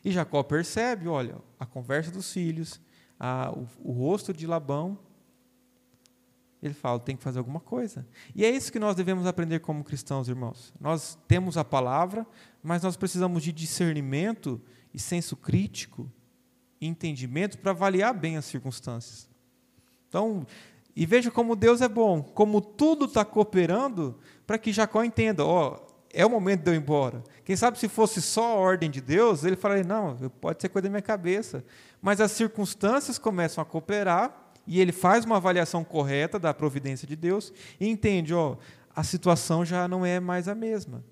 [0.03, 2.81] E Jacó percebe, olha, a conversa dos filhos,
[3.21, 4.99] a, o, o rosto de Labão,
[6.63, 8.07] ele fala, tem que fazer alguma coisa.
[8.35, 10.73] E é isso que nós devemos aprender como cristãos, irmãos.
[10.81, 12.27] Nós temos a palavra,
[12.63, 14.59] mas nós precisamos de discernimento
[14.95, 16.11] e senso crítico,
[16.87, 19.29] entendimento para avaliar bem as circunstâncias.
[20.09, 20.47] Então,
[20.95, 24.17] e veja como Deus é bom, como tudo está cooperando
[24.47, 25.79] para que Jacó entenda, ó,
[26.13, 27.23] é o momento de eu ir embora.
[27.45, 30.85] Quem sabe se fosse só a ordem de Deus, ele falaria, não, pode ser coisa
[30.85, 31.65] da minha cabeça.
[32.01, 37.17] Mas as circunstâncias começam a cooperar e ele faz uma avaliação correta da providência de
[37.17, 38.57] Deus e entende, ó,
[38.95, 41.05] a situação já não é mais a mesma.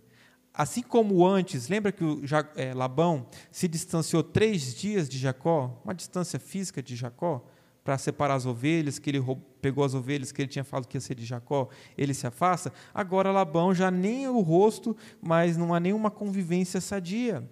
[0.55, 2.21] Assim como antes, lembra que o
[2.57, 7.43] é, Labão se distanciou três dias de Jacó, uma distância física de Jacó,
[7.83, 9.21] para separar as ovelhas, que ele
[9.61, 12.73] pegou as ovelhas que ele tinha falado que ia ser de Jacó, ele se afasta.
[12.95, 17.49] Agora Labão já nem o rosto, mas não há nenhuma convivência sadia.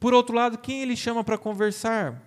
[0.00, 2.22] Por outro lado, quem ele chama para conversar?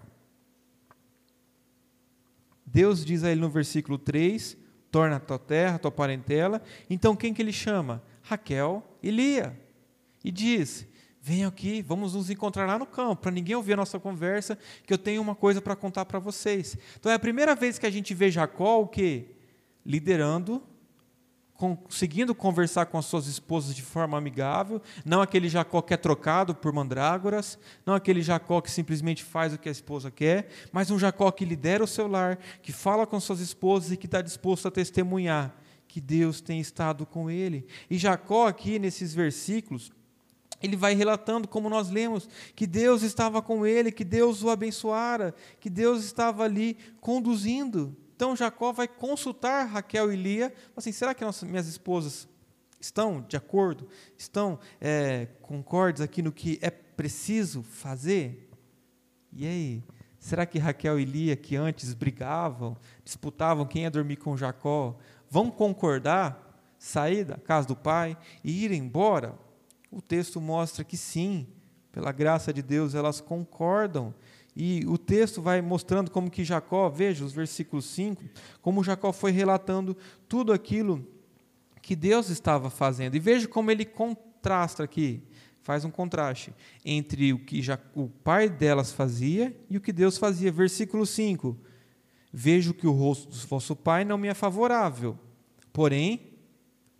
[2.65, 4.55] Deus diz a ele no versículo 3:
[4.89, 6.61] torna a tua terra, a tua parentela.
[6.89, 8.01] Então quem que ele chama?
[8.21, 9.59] Raquel e Lia.
[10.23, 10.87] E diz:
[11.21, 14.91] Venham aqui, vamos nos encontrar lá no campo, para ninguém ouvir a nossa conversa, que
[14.91, 16.75] eu tenho uma coisa para contar para vocês.
[16.99, 19.27] Então é a primeira vez que a gente vê Jacó o quê?
[19.85, 20.63] Liderando
[21.61, 26.55] conseguindo conversar com as suas esposas de forma amigável, não aquele Jacó que é trocado
[26.55, 30.97] por mandrágoras, não aquele Jacó que simplesmente faz o que a esposa quer, mas um
[30.97, 34.67] Jacó que lidera o seu lar, que fala com suas esposas e que está disposto
[34.67, 35.55] a testemunhar
[35.87, 37.67] que Deus tem estado com ele.
[37.89, 39.91] E Jacó, aqui nesses versículos,
[40.61, 45.33] ele vai relatando, como nós lemos, que Deus estava com ele, que Deus o abençoara,
[45.59, 47.95] que Deus estava ali conduzindo.
[48.15, 52.27] Então Jacó vai consultar Raquel e Lia, assim, será que nossas, minhas esposas
[52.79, 58.49] estão de acordo, estão é, concordes aqui no que é preciso fazer?
[59.33, 59.83] E aí,
[60.19, 64.95] será que Raquel e Lia, que antes brigavam, disputavam quem ia dormir com Jacó,
[65.29, 66.47] vão concordar,
[66.77, 69.33] sair da casa do pai e ir embora?
[69.91, 71.45] O texto mostra que sim,
[71.91, 74.13] pela graça de Deus, elas concordam
[74.55, 78.23] e o texto vai mostrando como que Jacó, veja os versículos 5,
[78.61, 79.95] como Jacó foi relatando
[80.27, 81.07] tudo aquilo
[81.81, 83.15] que Deus estava fazendo.
[83.15, 85.23] E veja como ele contrasta aqui,
[85.61, 90.17] faz um contraste entre o que já, o pai delas fazia e o que Deus
[90.17, 90.51] fazia.
[90.51, 91.57] Versículo 5:
[92.31, 95.17] Vejo que o rosto do vosso pai não me é favorável,
[95.71, 96.30] porém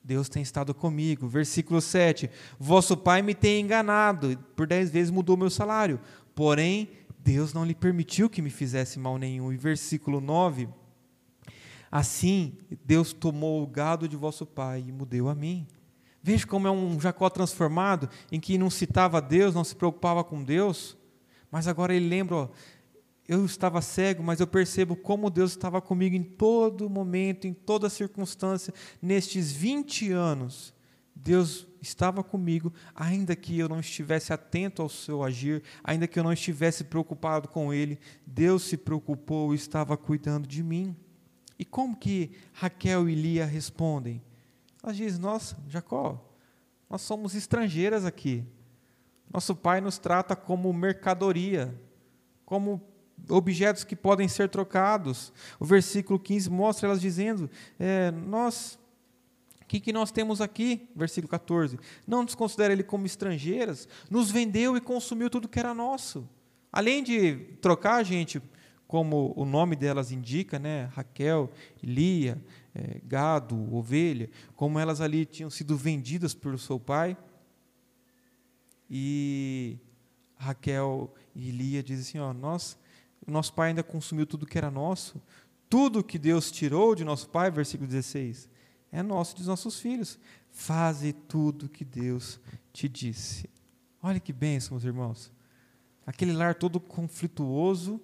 [0.04, 1.28] Deus tem estado comigo.
[1.28, 6.00] Versículo 7: Vosso pai me tem enganado, por dez vezes mudou meu salário,
[6.34, 9.54] porém Deus não lhe permitiu que me fizesse mal nenhum.
[9.54, 10.68] E versículo 9:
[11.92, 15.68] Assim, Deus tomou o gado de vosso pai e mudeu a mim.
[16.24, 20.44] Veja como é um Jacó transformado, em que não citava Deus, não se preocupava com
[20.44, 20.98] Deus,
[21.50, 22.50] mas agora ele lembra: ó,
[23.28, 27.90] eu estava cego, mas eu percebo como Deus estava comigo em todo momento, em toda
[27.90, 30.74] circunstância, nestes 20 anos.
[31.16, 36.24] Deus estava comigo, ainda que eu não estivesse atento ao seu agir, ainda que eu
[36.24, 40.96] não estivesse preocupado com ele, Deus se preocupou e estava cuidando de mim.
[41.58, 44.22] E como que Raquel e Lia respondem?
[44.82, 46.28] Elas dizem: Nossa, Jacó,
[46.90, 48.44] nós somos estrangeiras aqui.
[49.32, 51.80] Nosso pai nos trata como mercadoria,
[52.46, 52.91] como
[53.30, 55.32] objetos que podem ser trocados.
[55.60, 58.80] O versículo 15 mostra elas dizendo: é, Nós
[59.72, 60.90] que, que nós temos aqui?
[60.94, 61.80] Versículo 14.
[62.06, 66.28] Não nos considera ele como estrangeiras, nos vendeu e consumiu tudo que era nosso.
[66.74, 68.42] Além de trocar gente,
[68.86, 70.90] como o nome delas indica, né?
[70.94, 71.50] Raquel,
[71.82, 72.38] Lia,
[72.76, 77.16] é, gado, ovelha, como elas ali tinham sido vendidas pelo seu pai.
[78.90, 79.78] E
[80.36, 82.78] Raquel e Lia dizem assim: ó, nós
[83.28, 85.22] o nosso pai ainda consumiu tudo que era nosso.
[85.70, 88.50] Tudo que Deus tirou de nosso pai, versículo 16,
[88.92, 90.20] é nosso dos nossos filhos.
[90.50, 92.40] Faze tudo que Deus
[92.74, 93.50] te disse.
[94.04, 95.32] Olha que bênção, meus irmãos.
[96.06, 98.02] Aquele lar todo conflituoso,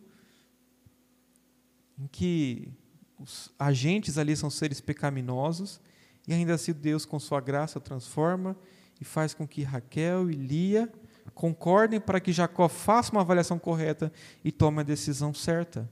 [1.98, 2.72] em que
[3.20, 5.82] os agentes ali são seres pecaminosos,
[6.28, 8.56] e ainda assim Deus, com sua graça, transforma
[9.02, 10.92] e faz com que Raquel e Lia
[11.38, 14.12] concordem para que Jacó faça uma avaliação correta
[14.44, 15.88] e tome a decisão certa.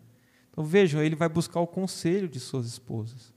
[0.49, 3.31] Então vejam, ele vai buscar o conselho de suas esposas,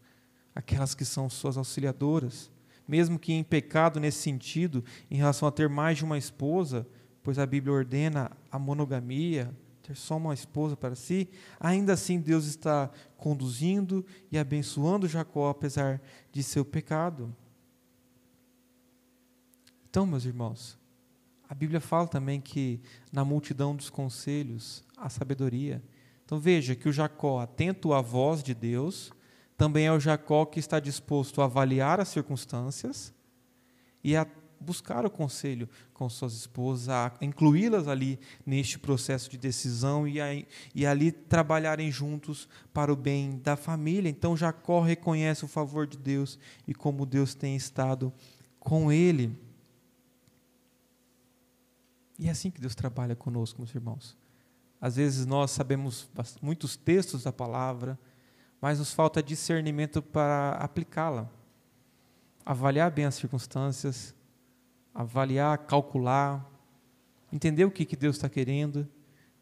[0.55, 2.51] aquelas que são suas auxiliadoras,
[2.87, 6.87] mesmo que em pecado nesse sentido, em relação a ter mais de uma esposa,
[7.23, 11.29] pois a Bíblia ordena a monogamia, ter só uma esposa para si,
[11.61, 16.01] ainda assim Deus está conduzindo e abençoando Jacó apesar
[16.33, 17.37] de seu pecado.
[19.91, 20.79] Então, meus irmãos,
[21.49, 22.81] a Bíblia fala também que
[23.11, 25.83] na multidão dos conselhos há sabedoria.
[26.25, 29.11] Então veja que o Jacó, atento à voz de Deus,
[29.57, 33.15] também é o Jacó que está disposto a avaliar as circunstâncias
[34.05, 34.27] e a
[34.61, 40.27] buscar o conselho com suas esposas, a incluí-las ali neste processo de decisão e, a,
[40.75, 44.11] e ali trabalharem juntos para o bem da família.
[44.11, 48.13] Então Jacó reconhece o favor de Deus e como Deus tem estado
[48.59, 49.48] com ele.
[52.19, 54.17] E é assim que Deus trabalha conosco, meus irmãos.
[54.81, 56.11] Às vezes nós sabemos
[56.43, 57.99] muitos textos da palavra,
[58.61, 61.31] mas nos falta discernimento para aplicá-la.
[62.45, 64.15] Avaliar bem as circunstâncias,
[64.93, 66.45] avaliar, calcular,
[67.33, 68.89] entender o que, que Deus está querendo,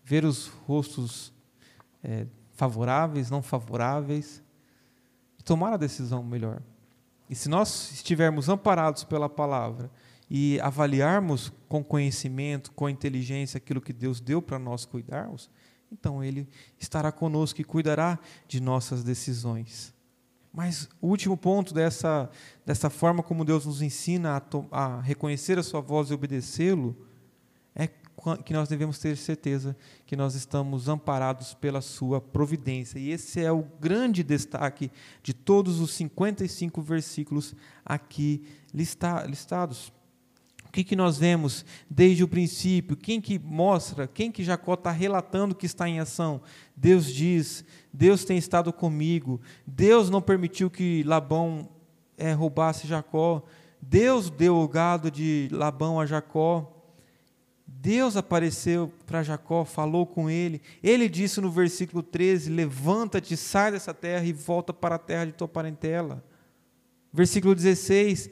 [0.05, 1.33] ver os rostos
[2.03, 4.43] é, favoráveis, não favoráveis,
[5.39, 6.61] e tomar a decisão melhor.
[7.29, 9.91] E se nós estivermos amparados pela palavra
[10.29, 15.49] e avaliarmos com conhecimento, com inteligência aquilo que Deus deu para nós cuidarmos,
[15.91, 19.95] então Ele estará conosco e cuidará de nossas decisões.
[20.53, 22.31] Mas o último ponto dessa,
[22.65, 26.97] dessa forma como Deus nos ensina a, a reconhecer a Sua voz e obedecê-lo,
[27.75, 27.89] é
[28.43, 32.99] que nós devemos ter certeza que nós estamos amparados pela Sua providência.
[32.99, 34.91] E esse é o grande destaque
[35.23, 39.93] de todos os 55 versículos aqui lista, listados
[40.77, 42.99] que, que nós vemos desde o princípio?
[42.99, 44.07] Quem que mostra?
[44.07, 46.43] Quem que Jacó está relatando que está em ação?
[46.77, 51.71] Deus diz, Deus tem estado comigo, Deus não permitiu que Labão
[52.19, 53.43] é, roubasse Jacó,
[53.81, 56.71] Deus deu o gado de Labão a Jacó,
[57.67, 60.61] Deus apareceu para Jacó, falou com ele.
[60.83, 65.33] Ele disse no versículo 13: Levanta-te, sai dessa terra e volta para a terra de
[65.33, 66.23] tua parentela.
[67.13, 68.29] Versículo 16: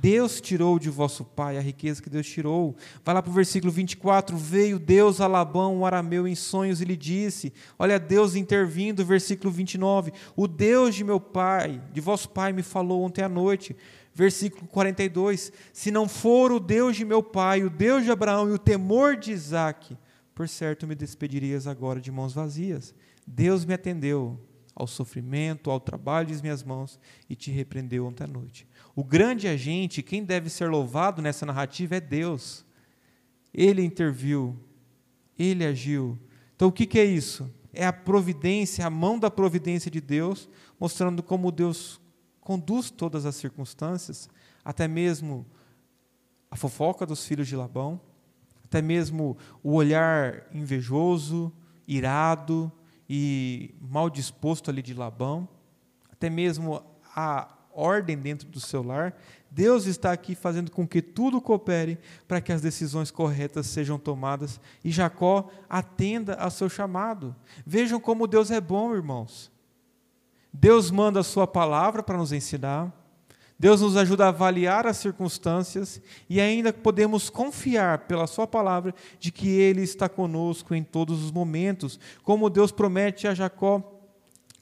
[0.00, 2.74] Deus tirou de vosso pai a riqueza que Deus tirou.
[3.04, 6.84] Vai lá para o versículo 24: Veio Deus a Labão, o arameu, em sonhos e
[6.84, 10.12] lhe disse: Olha, Deus intervindo, versículo 29.
[10.34, 13.76] O Deus de meu pai, de vosso pai, me falou ontem à noite.
[14.14, 18.52] Versículo 42: Se não for o Deus de meu pai, o Deus de Abraão e
[18.52, 19.96] o temor de Isaac,
[20.34, 22.94] por certo me despedirias agora de mãos vazias.
[23.26, 24.40] Deus me atendeu
[24.74, 28.66] ao sofrimento, ao trabalho de minhas mãos e te repreendeu ontem à noite.
[29.00, 32.66] O grande agente, quem deve ser louvado nessa narrativa é Deus.
[33.50, 34.54] Ele interviu,
[35.38, 36.18] ele agiu.
[36.54, 37.50] Então o que, é isso?
[37.72, 41.98] É a providência, a mão da providência de Deus, mostrando como Deus
[42.42, 44.28] conduz todas as circunstâncias,
[44.62, 45.46] até mesmo
[46.50, 47.98] a fofoca dos filhos de Labão,
[48.62, 51.50] até mesmo o olhar invejoso,
[51.88, 52.70] irado
[53.08, 55.48] e mal disposto ali de Labão,
[56.12, 56.84] até mesmo
[57.16, 59.16] a ordem dentro do seu lar,
[59.50, 64.60] Deus está aqui fazendo com que tudo coopere para que as decisões corretas sejam tomadas
[64.84, 67.34] e Jacó atenda ao seu chamado.
[67.66, 69.50] Vejam como Deus é bom, irmãos.
[70.52, 72.92] Deus manda a sua palavra para nos ensinar,
[73.60, 79.30] Deus nos ajuda a avaliar as circunstâncias e ainda podemos confiar pela Sua palavra de
[79.30, 83.99] que Ele está conosco em todos os momentos, como Deus promete a Jacó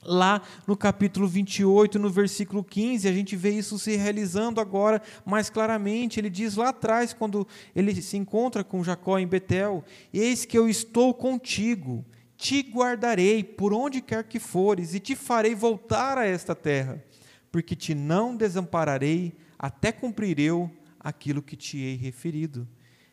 [0.03, 5.51] Lá no capítulo 28, no versículo 15, a gente vê isso se realizando agora mais
[5.51, 6.21] claramente.
[6.21, 10.69] Ele diz lá atrás, quando ele se encontra com Jacó em Betel: Eis que eu
[10.69, 12.05] estou contigo,
[12.37, 17.05] te guardarei por onde quer que fores, e te farei voltar a esta terra,
[17.51, 20.71] porque te não desampararei até cumprir eu
[21.01, 22.69] aquilo que te hei referido.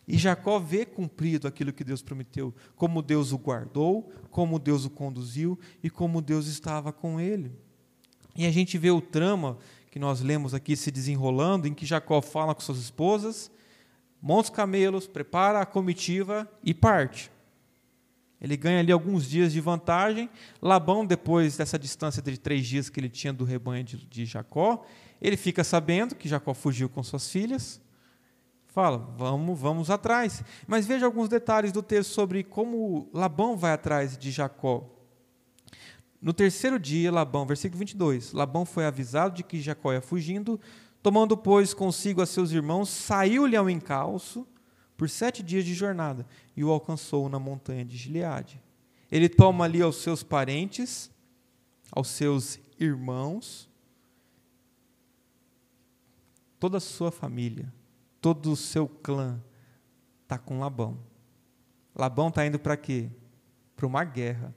[0.07, 4.89] E Jacó vê cumprido aquilo que Deus prometeu, como Deus o guardou, como Deus o
[4.89, 7.51] conduziu e como Deus estava com ele.
[8.35, 9.57] E a gente vê o trama
[9.89, 13.49] que nós lemos aqui se desenrolando, em que Jacó fala com suas esposas,
[14.21, 17.31] monta os camelos, prepara a comitiva e parte.
[18.39, 20.29] Ele ganha ali alguns dias de vantagem.
[20.61, 24.85] Labão, depois dessa distância de três dias que ele tinha do rebanho de, de Jacó,
[25.21, 27.81] ele fica sabendo que Jacó fugiu com suas filhas.
[28.75, 30.43] Fala, vamos, vamos atrás.
[30.67, 34.83] Mas veja alguns detalhes do texto sobre como Labão vai atrás de Jacó.
[36.21, 40.59] No terceiro dia, Labão, versículo 22, Labão foi avisado de que Jacó ia fugindo,
[41.01, 44.45] tomando, pois, consigo a seus irmãos, saiu-lhe ao encalço
[44.97, 48.61] por sete dias de jornada e o alcançou na montanha de Gileade.
[49.09, 51.09] Ele toma ali aos seus parentes,
[51.89, 53.69] aos seus irmãos,
[56.59, 57.71] toda a sua família,
[58.25, 59.39] todo o seu clã
[60.23, 60.97] está com Labão.
[61.95, 63.07] Labão está indo para quê?
[63.75, 64.51] Para uma guerra.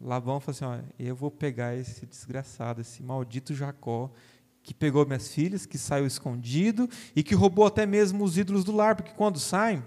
[0.00, 4.08] Labão falou assim: eu vou pegar esse desgraçado, esse maldito Jacó,
[4.62, 8.70] que pegou minhas filhas, que saiu escondido e que roubou até mesmo os ídolos do
[8.70, 9.82] lar, porque quando saem,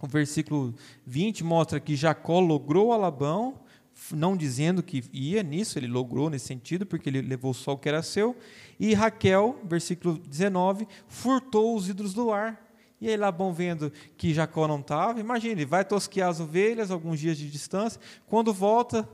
[0.00, 0.74] o versículo
[1.04, 3.61] 20 mostra que Jacó logrou a Labão,
[4.10, 7.88] não dizendo que ia nisso, ele logrou nesse sentido, porque ele levou só o que
[7.88, 8.36] era seu,
[8.78, 12.60] e Raquel, versículo 19, furtou os ídolos do lar.
[13.00, 17.18] E aí Labão vendo que Jacó não estava, imagine, ele vai tosquear as ovelhas, alguns
[17.18, 19.08] dias de distância, quando volta,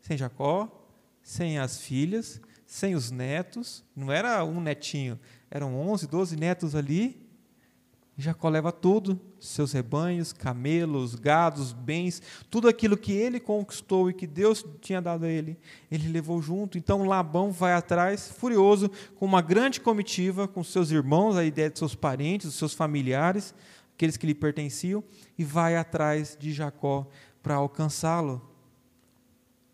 [0.00, 0.68] sem Jacó,
[1.22, 5.18] sem as filhas, sem os netos, não era um netinho,
[5.50, 7.23] eram 11, 12 netos ali.
[8.16, 14.26] Jacó leva tudo, seus rebanhos, camelos, gados, bens, tudo aquilo que ele conquistou e que
[14.26, 15.58] Deus tinha dado a ele,
[15.90, 16.78] ele levou junto.
[16.78, 21.78] Então Labão vai atrás, furioso, com uma grande comitiva, com seus irmãos, a ideia de
[21.78, 23.52] seus parentes, os seus familiares,
[23.94, 25.02] aqueles que lhe pertenciam,
[25.36, 27.08] e vai atrás de Jacó
[27.42, 28.40] para alcançá-lo.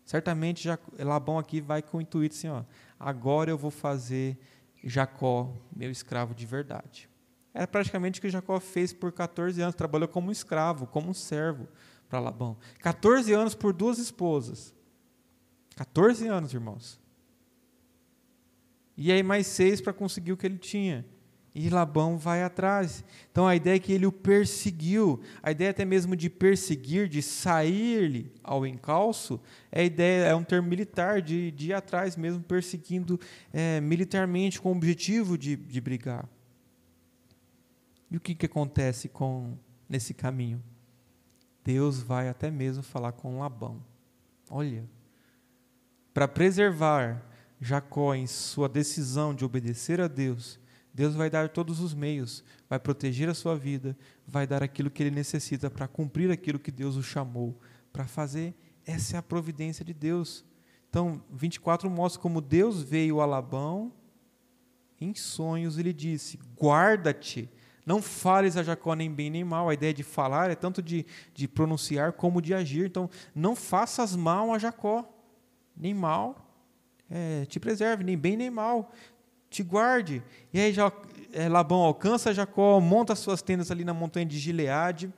[0.03, 0.67] Certamente
[0.97, 2.63] Labão aqui vai com o intuito assim, ó,
[2.99, 4.35] agora eu vou fazer
[4.83, 7.10] Jacó meu escravo de verdade.
[7.53, 11.67] Era praticamente o que Jacó fez por 14 anos, trabalhou como escravo, como um servo
[12.07, 12.57] para Labão.
[12.79, 14.73] 14 anos por duas esposas.
[15.75, 16.99] 14 anos, irmãos.
[18.95, 21.05] E aí mais seis para conseguir o que ele tinha.
[21.53, 23.03] E Labão vai atrás.
[23.31, 25.19] Então a ideia é que ele o perseguiu.
[25.43, 30.69] A ideia até mesmo de perseguir, de sair-lhe ao encalço, é, ideia, é um termo
[30.69, 33.19] militar, de, de ir atrás mesmo, perseguindo
[33.51, 36.29] é, militarmente, com o objetivo de, de brigar.
[38.11, 39.57] E o que, que acontece com
[39.87, 40.61] nesse caminho?
[41.63, 43.81] Deus vai até mesmo falar com Labão.
[44.49, 44.83] Olha,
[46.13, 47.25] para preservar
[47.59, 50.59] Jacó em sua decisão de obedecer a Deus,
[50.93, 53.97] Deus vai dar todos os meios, vai proteger a sua vida,
[54.27, 57.57] vai dar aquilo que ele necessita para cumprir aquilo que Deus o chamou
[57.93, 58.53] para fazer.
[58.85, 60.43] Essa é a providência de Deus.
[60.89, 63.93] Então, 24 mostra como Deus veio a Labão
[64.99, 67.49] em sonhos e lhe disse: Guarda-te,
[67.85, 69.69] não fales a Jacó nem bem nem mal.
[69.69, 72.85] A ideia de falar é tanto de, de pronunciar como de agir.
[72.85, 75.07] Então, não faças mal a Jacó,
[75.75, 76.47] nem mal.
[77.09, 78.91] É, te preserve, nem bem nem mal
[79.51, 80.23] te guarde.
[80.53, 80.91] E aí já,
[81.33, 85.13] é, Labão alcança Jacó, monta suas tendas ali na montanha de Gileade,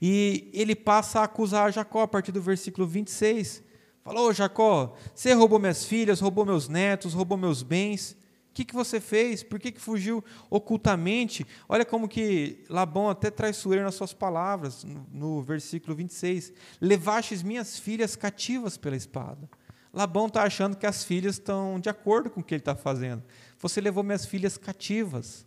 [0.00, 3.62] e ele passa a acusar Jacó a partir do versículo 26.
[4.04, 8.16] Falou, Jacó, você roubou minhas filhas, roubou meus netos, roubou meus bens.
[8.56, 9.42] Que, que você fez?
[9.42, 11.46] Por que, que fugiu ocultamente?
[11.68, 16.54] Olha como que Labão até traiçoeiro nas suas palavras, no, no versículo 26.
[16.80, 19.46] Levastes minhas filhas cativas pela espada.
[19.92, 23.22] Labão está achando que as filhas estão de acordo com o que ele está fazendo.
[23.58, 25.44] Você levou minhas filhas cativas.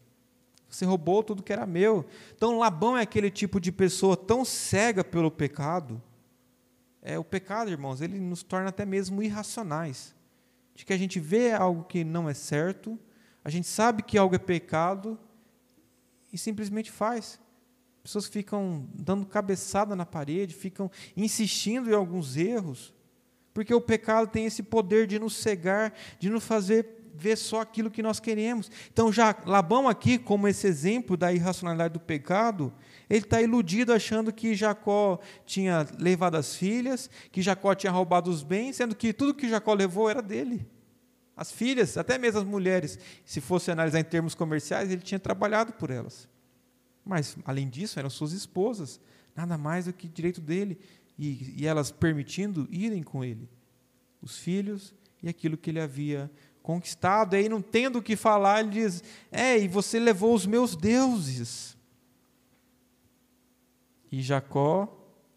[0.69, 2.05] Você roubou tudo que era meu.
[2.35, 5.99] Então, Labão é aquele tipo de pessoa tão cega pelo pecado.
[7.01, 10.13] É o pecado, irmãos, ele nos torna até mesmo irracionais.
[10.79, 12.97] De que a gente vê algo que não é certo,
[13.43, 15.19] a gente sabe que algo é pecado
[16.31, 17.37] e simplesmente faz.
[18.01, 22.93] Pessoas ficam dando cabeçada na parede, ficam insistindo em alguns erros
[23.53, 27.91] porque o pecado tem esse poder de nos cegar, de nos fazer ver só aquilo
[27.91, 28.71] que nós queremos.
[28.91, 32.73] Então, já Labão aqui, como esse exemplo da irracionalidade do pecado,
[33.09, 38.43] ele está iludido achando que Jacó tinha levado as filhas, que Jacó tinha roubado os
[38.43, 40.65] bens, sendo que tudo que Jacó levou era dele.
[41.35, 45.73] As filhas, até mesmo as mulheres, se fosse analisar em termos comerciais, ele tinha trabalhado
[45.73, 46.27] por elas.
[47.03, 48.99] Mas, além disso, eram suas esposas,
[49.35, 50.77] nada mais do que direito dele
[51.17, 53.49] e, e elas permitindo irem com ele,
[54.21, 56.31] os filhos e aquilo que ele havia
[56.69, 57.35] conquistado.
[57.35, 60.75] E aí, não tendo o que falar, ele diz: É, e você levou os meus
[60.75, 61.75] deuses.
[64.11, 64.87] E Jacó,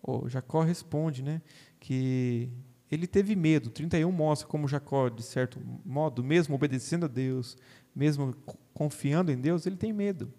[0.03, 1.41] oh, Jacó responde, né,
[1.81, 2.51] que
[2.91, 3.71] ele teve medo.
[3.71, 7.57] 31 mostra como Jacó, de certo modo, mesmo obedecendo a Deus,
[7.95, 8.35] mesmo
[8.75, 10.33] confiando em Deus, ele tem medo.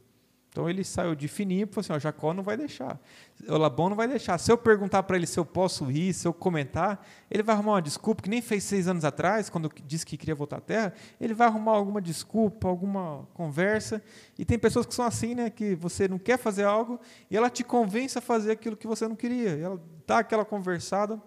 [0.54, 3.02] Então ele saiu de fininho e falou assim: Jacó não vai deixar.
[3.48, 4.38] O Labão não vai deixar.
[4.38, 7.72] Se eu perguntar para ele se eu posso ir, se eu comentar, ele vai arrumar
[7.72, 10.94] uma desculpa, que nem fez seis anos atrás, quando disse que queria voltar à terra.
[11.20, 14.00] Ele vai arrumar alguma desculpa, alguma conversa.
[14.38, 15.50] E tem pessoas que são assim, né?
[15.50, 17.00] Que você não quer fazer algo
[17.32, 19.58] e ela te convence a fazer aquilo que você não queria.
[19.58, 21.20] Ela dá aquela conversada.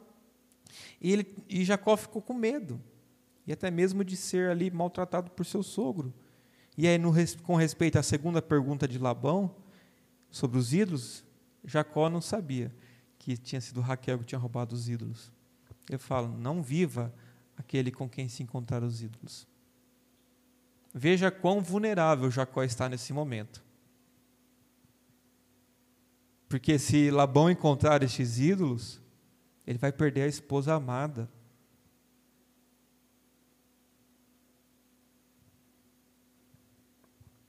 [1.00, 2.80] E, ele, e Jacó ficou com medo.
[3.44, 6.14] E até mesmo de ser ali maltratado por seu sogro.
[6.76, 7.12] E aí, no,
[7.42, 9.54] com respeito à segunda pergunta de Labão,
[10.30, 11.24] sobre os ídolos,
[11.64, 12.72] Jacó não sabia
[13.18, 15.32] que tinha sido Raquel que tinha roubado os ídolos.
[15.88, 17.12] Ele fala: não viva
[17.56, 19.46] aquele com quem se encontrar os ídolos.
[20.92, 23.64] Veja quão vulnerável Jacó está nesse momento.
[26.48, 29.00] Porque se Labão encontrar estes ídolos,
[29.66, 31.28] ele vai perder a esposa amada.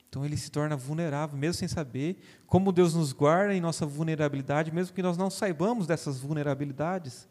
[0.09, 4.71] Então ele se torna vulnerável, mesmo sem saber como Deus nos guarda em nossa vulnerabilidade,
[4.71, 7.27] mesmo que nós não saibamos dessas vulnerabilidades.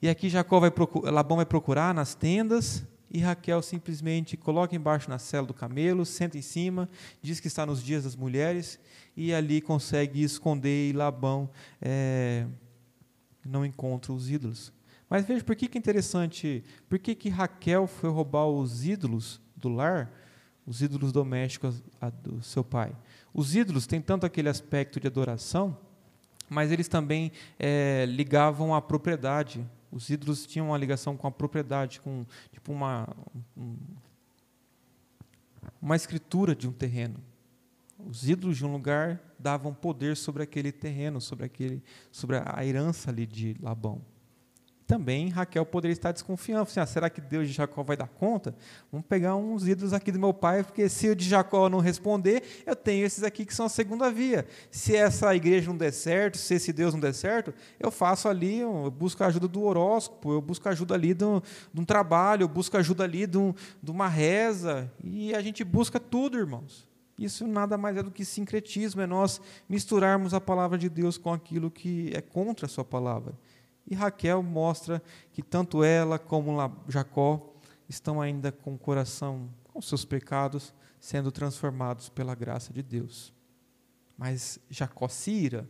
[0.00, 5.08] E aqui Jacó vai procurar, Labão vai procurar nas tendas e Raquel simplesmente coloca embaixo
[5.08, 6.88] na cela do camelo, senta em cima,
[7.22, 8.78] diz que está nos dias das mulheres
[9.16, 11.50] e ali consegue esconder e Labão
[11.80, 12.46] é,
[13.44, 14.72] não encontra os ídolos.
[15.08, 19.40] Mas veja por que, que é interessante, por que, que Raquel foi roubar os ídolos
[19.56, 20.12] do lar?
[20.68, 21.82] Os ídolos domésticos
[22.22, 22.94] do seu pai.
[23.32, 25.74] Os ídolos têm tanto aquele aspecto de adoração,
[26.46, 29.66] mas eles também é, ligavam à propriedade.
[29.90, 33.08] Os ídolos tinham uma ligação com a propriedade, com tipo uma
[33.56, 33.76] um,
[35.80, 37.18] uma escritura de um terreno.
[38.06, 43.10] Os ídolos de um lugar davam poder sobre aquele terreno, sobre aquele, sobre a herança
[43.10, 44.02] ali de Labão
[44.88, 46.62] também Raquel poderia estar desconfiando.
[46.62, 48.54] Assim, ah, será que Deus de Jacó vai dar conta?
[48.90, 52.42] Vamos pegar uns ídolos aqui do meu pai, porque se o de Jacó não responder,
[52.64, 54.46] eu tenho esses aqui que são a segunda via.
[54.70, 58.60] Se essa igreja não der certo, se esse Deus não der certo, eu faço ali,
[58.60, 62.74] eu busco a ajuda do horóscopo, eu busco ajuda ali de um, trabalho, eu busco
[62.78, 63.36] ajuda ali de
[63.86, 64.90] uma reza.
[65.04, 66.88] E a gente busca tudo, irmãos.
[67.18, 71.30] Isso nada mais é do que sincretismo, é nós misturarmos a palavra de Deus com
[71.30, 73.34] aquilo que é contra a sua palavra.
[73.88, 76.58] E Raquel mostra que tanto ela como
[76.88, 77.54] Jacó
[77.88, 83.32] estão ainda com o coração, com seus pecados, sendo transformados pela graça de Deus.
[84.16, 85.68] Mas Jacó se ira.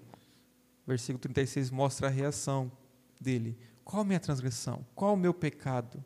[0.87, 2.73] Versículo 36 mostra a reação
[3.21, 3.57] dele.
[3.85, 4.85] Qual a minha transgressão?
[4.95, 6.03] Qual o meu pecado?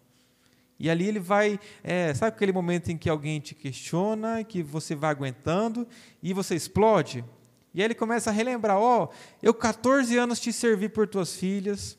[0.78, 4.94] E ali ele vai, é, sabe aquele momento em que alguém te questiona, que você
[4.94, 5.86] vai aguentando
[6.22, 7.24] e você explode?
[7.72, 9.08] E aí ele começa a relembrar: Ó, oh,
[9.42, 11.96] eu 14 anos te servi por tuas filhas,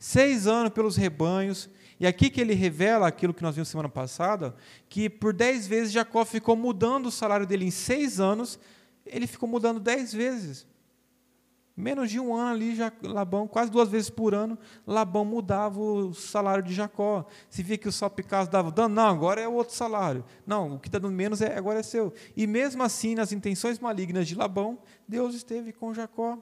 [0.00, 1.70] seis anos pelos rebanhos.
[2.00, 4.56] E aqui que ele revela aquilo que nós vimos semana passada,
[4.88, 8.58] que por dez vezes Jacó ficou mudando o salário dele em seis anos,
[9.04, 10.66] ele ficou mudando dez vezes.
[11.76, 16.64] Menos de um ano ali, Labão, quase duas vezes por ano, Labão mudava o salário
[16.64, 17.26] de Jacó.
[17.48, 20.24] Se via que o salpicado dava dano, não, agora é outro salário.
[20.46, 22.12] Não, o que está dando menos é, agora é seu.
[22.34, 26.38] E mesmo assim, nas intenções malignas de Labão, Deus esteve com Jacó.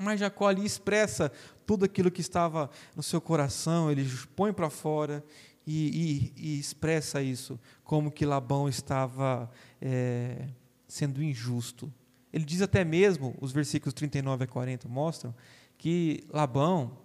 [0.00, 1.30] Mas Jacó ali expressa
[1.66, 5.22] tudo aquilo que estava no seu coração, ele põe para fora
[5.66, 10.48] e, e, e, expressa isso, como que Labão estava é,
[10.88, 11.92] sendo injusto.
[12.32, 15.34] Ele diz até mesmo, os versículos 39 a 40 mostram,
[15.76, 16.96] que Labão,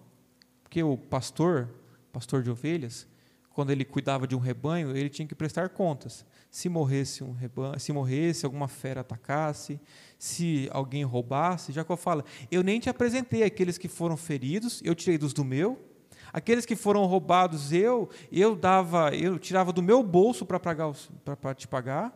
[0.70, 1.68] que o pastor,
[2.12, 3.06] pastor de ovelhas,
[3.50, 6.24] quando ele cuidava de um rebanho, ele tinha que prestar contas
[6.56, 9.78] se morresse um rebanho, se morresse, alguma fera atacasse,
[10.18, 15.18] se alguém roubasse, Jacó fala: Eu nem te apresentei aqueles que foram feridos, eu tirei
[15.18, 15.78] dos do meu.
[16.32, 20.90] Aqueles que foram roubados, eu eu dava, eu tirava do meu bolso para pagar
[21.22, 22.10] para te pagar.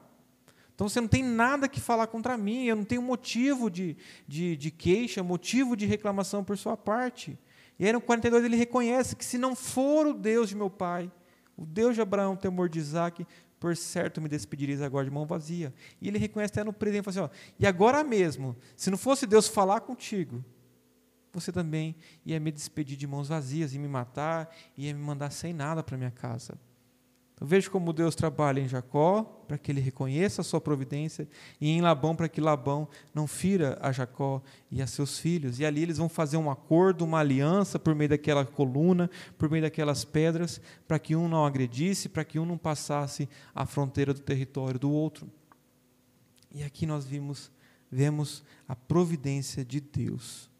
[0.74, 3.94] Então você não tem nada que falar contra mim, eu não tenho motivo de,
[4.26, 7.38] de, de queixa, motivo de reclamação por sua parte.
[7.78, 11.12] E aí no 42 ele reconhece que se não for o Deus de meu pai,
[11.58, 13.26] o Deus de Abraão, temor de Isaac,
[13.60, 15.72] por certo me despedirias agora de mão vazia.
[16.00, 19.26] E ele reconhece até no presente, fala assim, ó, e agora mesmo, se não fosse
[19.26, 20.42] Deus falar contigo,
[21.30, 21.94] você também
[22.24, 25.96] ia me despedir de mãos vazias, ia me matar, ia me mandar sem nada para
[25.96, 26.58] minha casa.
[27.40, 31.26] Então, veja como Deus trabalha em Jacó, para que ele reconheça a sua providência,
[31.58, 35.58] e em Labão, para que Labão não fira a Jacó e a seus filhos.
[35.58, 39.62] E ali eles vão fazer um acordo, uma aliança, por meio daquela coluna, por meio
[39.62, 44.20] daquelas pedras, para que um não agredisse, para que um não passasse a fronteira do
[44.20, 45.26] território do outro.
[46.52, 47.50] E aqui nós vimos,
[47.90, 50.50] vemos a providência de Deus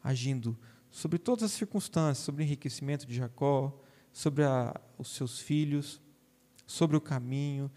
[0.00, 0.56] agindo
[0.92, 3.81] sobre todas as circunstâncias, sobre o enriquecimento de Jacó,
[4.12, 6.00] sobre a, os seus filhos,
[6.66, 7.70] sobre o caminho,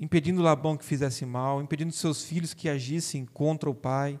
[0.00, 4.18] impedindo Labão que fizesse mal, impedindo seus filhos que agissem contra o pai,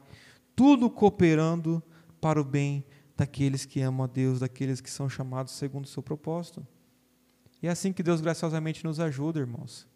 [0.54, 1.82] tudo cooperando
[2.20, 2.84] para o bem
[3.16, 6.66] daqueles que amam a Deus, daqueles que são chamados segundo o seu propósito.
[7.62, 9.86] E é assim que Deus graciosamente nos ajuda, irmãos.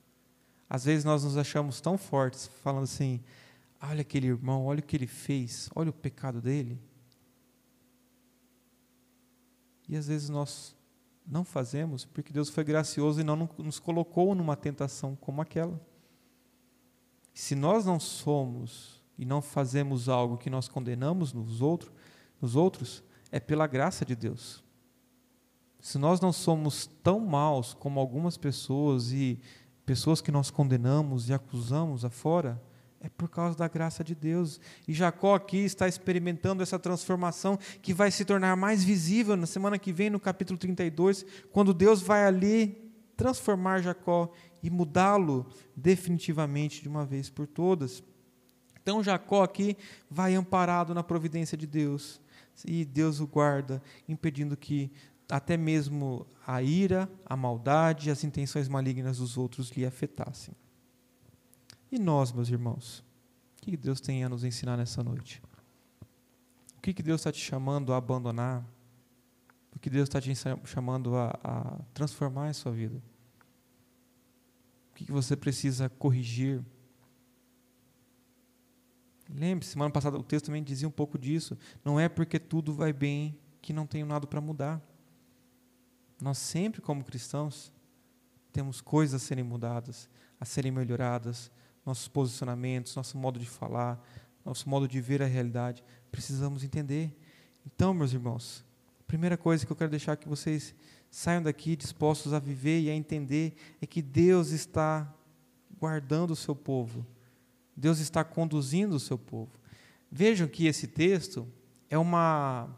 [0.68, 3.20] Às vezes nós nos achamos tão fortes, falando assim:
[3.80, 6.80] olha aquele irmão, olha o que ele fez, olha o pecado dele.
[9.88, 10.74] E às vezes nós
[11.26, 15.80] não fazemos porque Deus foi gracioso e não nos colocou numa tentação como aquela.
[17.32, 21.92] Se nós não somos e não fazemos algo que nós condenamos nos outros,
[22.40, 24.62] nos outros, é pela graça de Deus.
[25.80, 29.40] Se nós não somos tão maus como algumas pessoas e
[29.84, 32.60] pessoas que nós condenamos e acusamos afora,
[33.02, 34.60] é por causa da graça de Deus.
[34.86, 39.78] E Jacó aqui está experimentando essa transformação que vai se tornar mais visível na semana
[39.78, 44.32] que vem, no capítulo 32, quando Deus vai ali transformar Jacó
[44.62, 45.46] e mudá-lo
[45.76, 48.02] definitivamente de uma vez por todas.
[48.80, 49.76] Então Jacó aqui
[50.08, 52.20] vai amparado na providência de Deus
[52.64, 54.92] e Deus o guarda, impedindo que
[55.28, 60.54] até mesmo a ira, a maldade, as intenções malignas dos outros lhe afetassem.
[61.92, 63.04] E nós, meus irmãos?
[63.58, 65.42] O que Deus tem a nos ensinar nessa noite?
[66.78, 68.66] O que Deus está te chamando a abandonar?
[69.76, 70.32] O que Deus está te
[70.64, 72.96] chamando a, a transformar em sua vida?
[74.90, 76.64] O que você precisa corrigir?
[79.28, 81.58] Lembre-se, semana passada o texto também dizia um pouco disso.
[81.84, 84.80] Não é porque tudo vai bem que não tenho nada para mudar.
[86.18, 87.70] Nós sempre, como cristãos,
[88.50, 90.08] temos coisas a serem mudadas,
[90.40, 91.50] a serem melhoradas,
[91.84, 94.02] nossos posicionamentos, nosso modo de falar,
[94.44, 95.82] nosso modo de ver a realidade.
[96.10, 97.16] Precisamos entender.
[97.66, 98.64] Então, meus irmãos,
[99.00, 100.74] a primeira coisa que eu quero deixar que vocês
[101.10, 105.12] saiam daqui dispostos a viver e a entender é que Deus está
[105.78, 107.06] guardando o seu povo.
[107.76, 109.52] Deus está conduzindo o seu povo.
[110.10, 111.46] Vejam que esse texto
[111.88, 112.68] é uma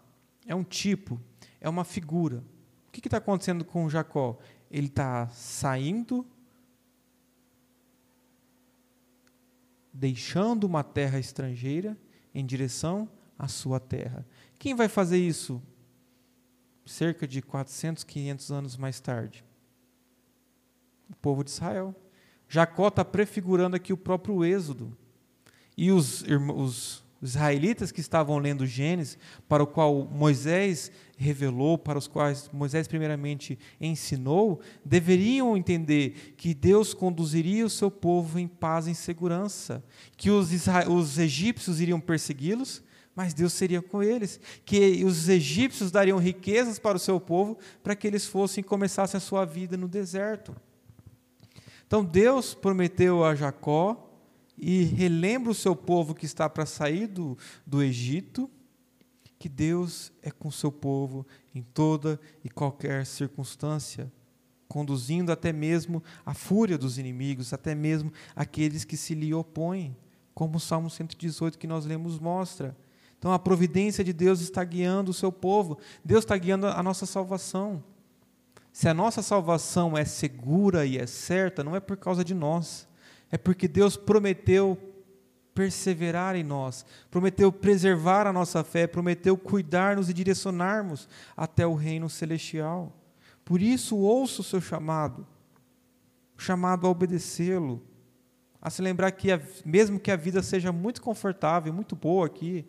[0.47, 1.21] é um tipo,
[1.61, 2.45] é uma figura.
[2.89, 4.39] O que está acontecendo com Jacó?
[4.71, 6.27] Ele está saindo
[9.95, 11.97] deixando uma terra estrangeira
[12.35, 14.27] em direção à sua terra.
[14.59, 15.63] Quem vai fazer isso
[16.85, 19.45] cerca de 400, 500 anos mais tarde?
[21.09, 21.95] O povo de Israel.
[22.49, 24.97] Jacó está prefigurando aqui o próprio Êxodo.
[25.77, 26.25] E os,
[26.57, 29.16] os os israelitas que estavam lendo Gênesis,
[29.49, 36.93] para o qual Moisés revelou, para os quais Moisés primeiramente ensinou, deveriam entender que Deus
[36.93, 39.83] conduziria o seu povo em paz e em segurança,
[40.18, 40.51] que os,
[40.87, 42.83] os egípcios iriam persegui-los,
[43.16, 47.97] mas Deus seria com eles, que os egípcios dariam riquezas para o seu povo para
[47.97, 50.55] que eles fossem e começassem a sua vida no deserto.
[51.87, 54.04] Então Deus prometeu a Jacó
[54.57, 57.37] e relembra o seu povo que está para sair do,
[57.67, 58.51] do Egito,
[59.39, 64.11] que Deus é com o seu povo em toda e qualquer circunstância,
[64.69, 69.97] conduzindo até mesmo a fúria dos inimigos, até mesmo aqueles que se lhe opõem,
[70.35, 72.77] como o Salmo 118 que nós lemos mostra.
[73.19, 77.07] Então a providência de Deus está guiando o seu povo, Deus está guiando a nossa
[77.07, 77.83] salvação.
[78.73, 82.89] Se a nossa salvação é segura e é certa, não é por causa de nós,
[83.35, 84.78] é porque Deus prometeu
[85.53, 92.09] perseverar em nós, prometeu preservar a nossa fé, prometeu cuidar-nos e direcionar-nos até o reino
[92.09, 92.97] celestial.
[93.45, 95.26] Por isso, ouça o seu chamado,
[96.39, 97.82] o chamado a obedecê-lo,
[98.62, 99.30] a se lembrar que,
[99.64, 102.64] mesmo que a vida seja muito confortável, muito boa aqui,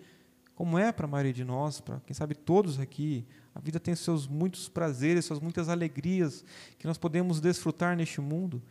[0.55, 3.93] como é para a maioria de nós, para quem sabe todos aqui, a vida tem
[3.93, 6.43] seus muitos prazeres, suas muitas alegrias
[6.79, 8.63] que nós podemos desfrutar neste mundo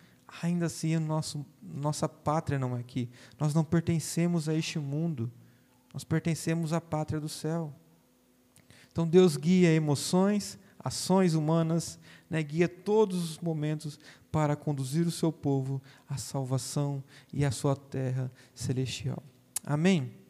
[0.43, 3.09] ainda assim nosso, nossa pátria não é aqui.
[3.39, 5.31] Nós não pertencemos a este mundo.
[5.93, 7.73] Nós pertencemos à pátria do céu.
[8.91, 11.99] Então Deus guia emoções, ações humanas,
[12.29, 13.99] né, guia todos os momentos
[14.31, 17.03] para conduzir o seu povo à salvação
[17.33, 19.23] e à sua terra celestial.
[19.65, 20.24] Amém?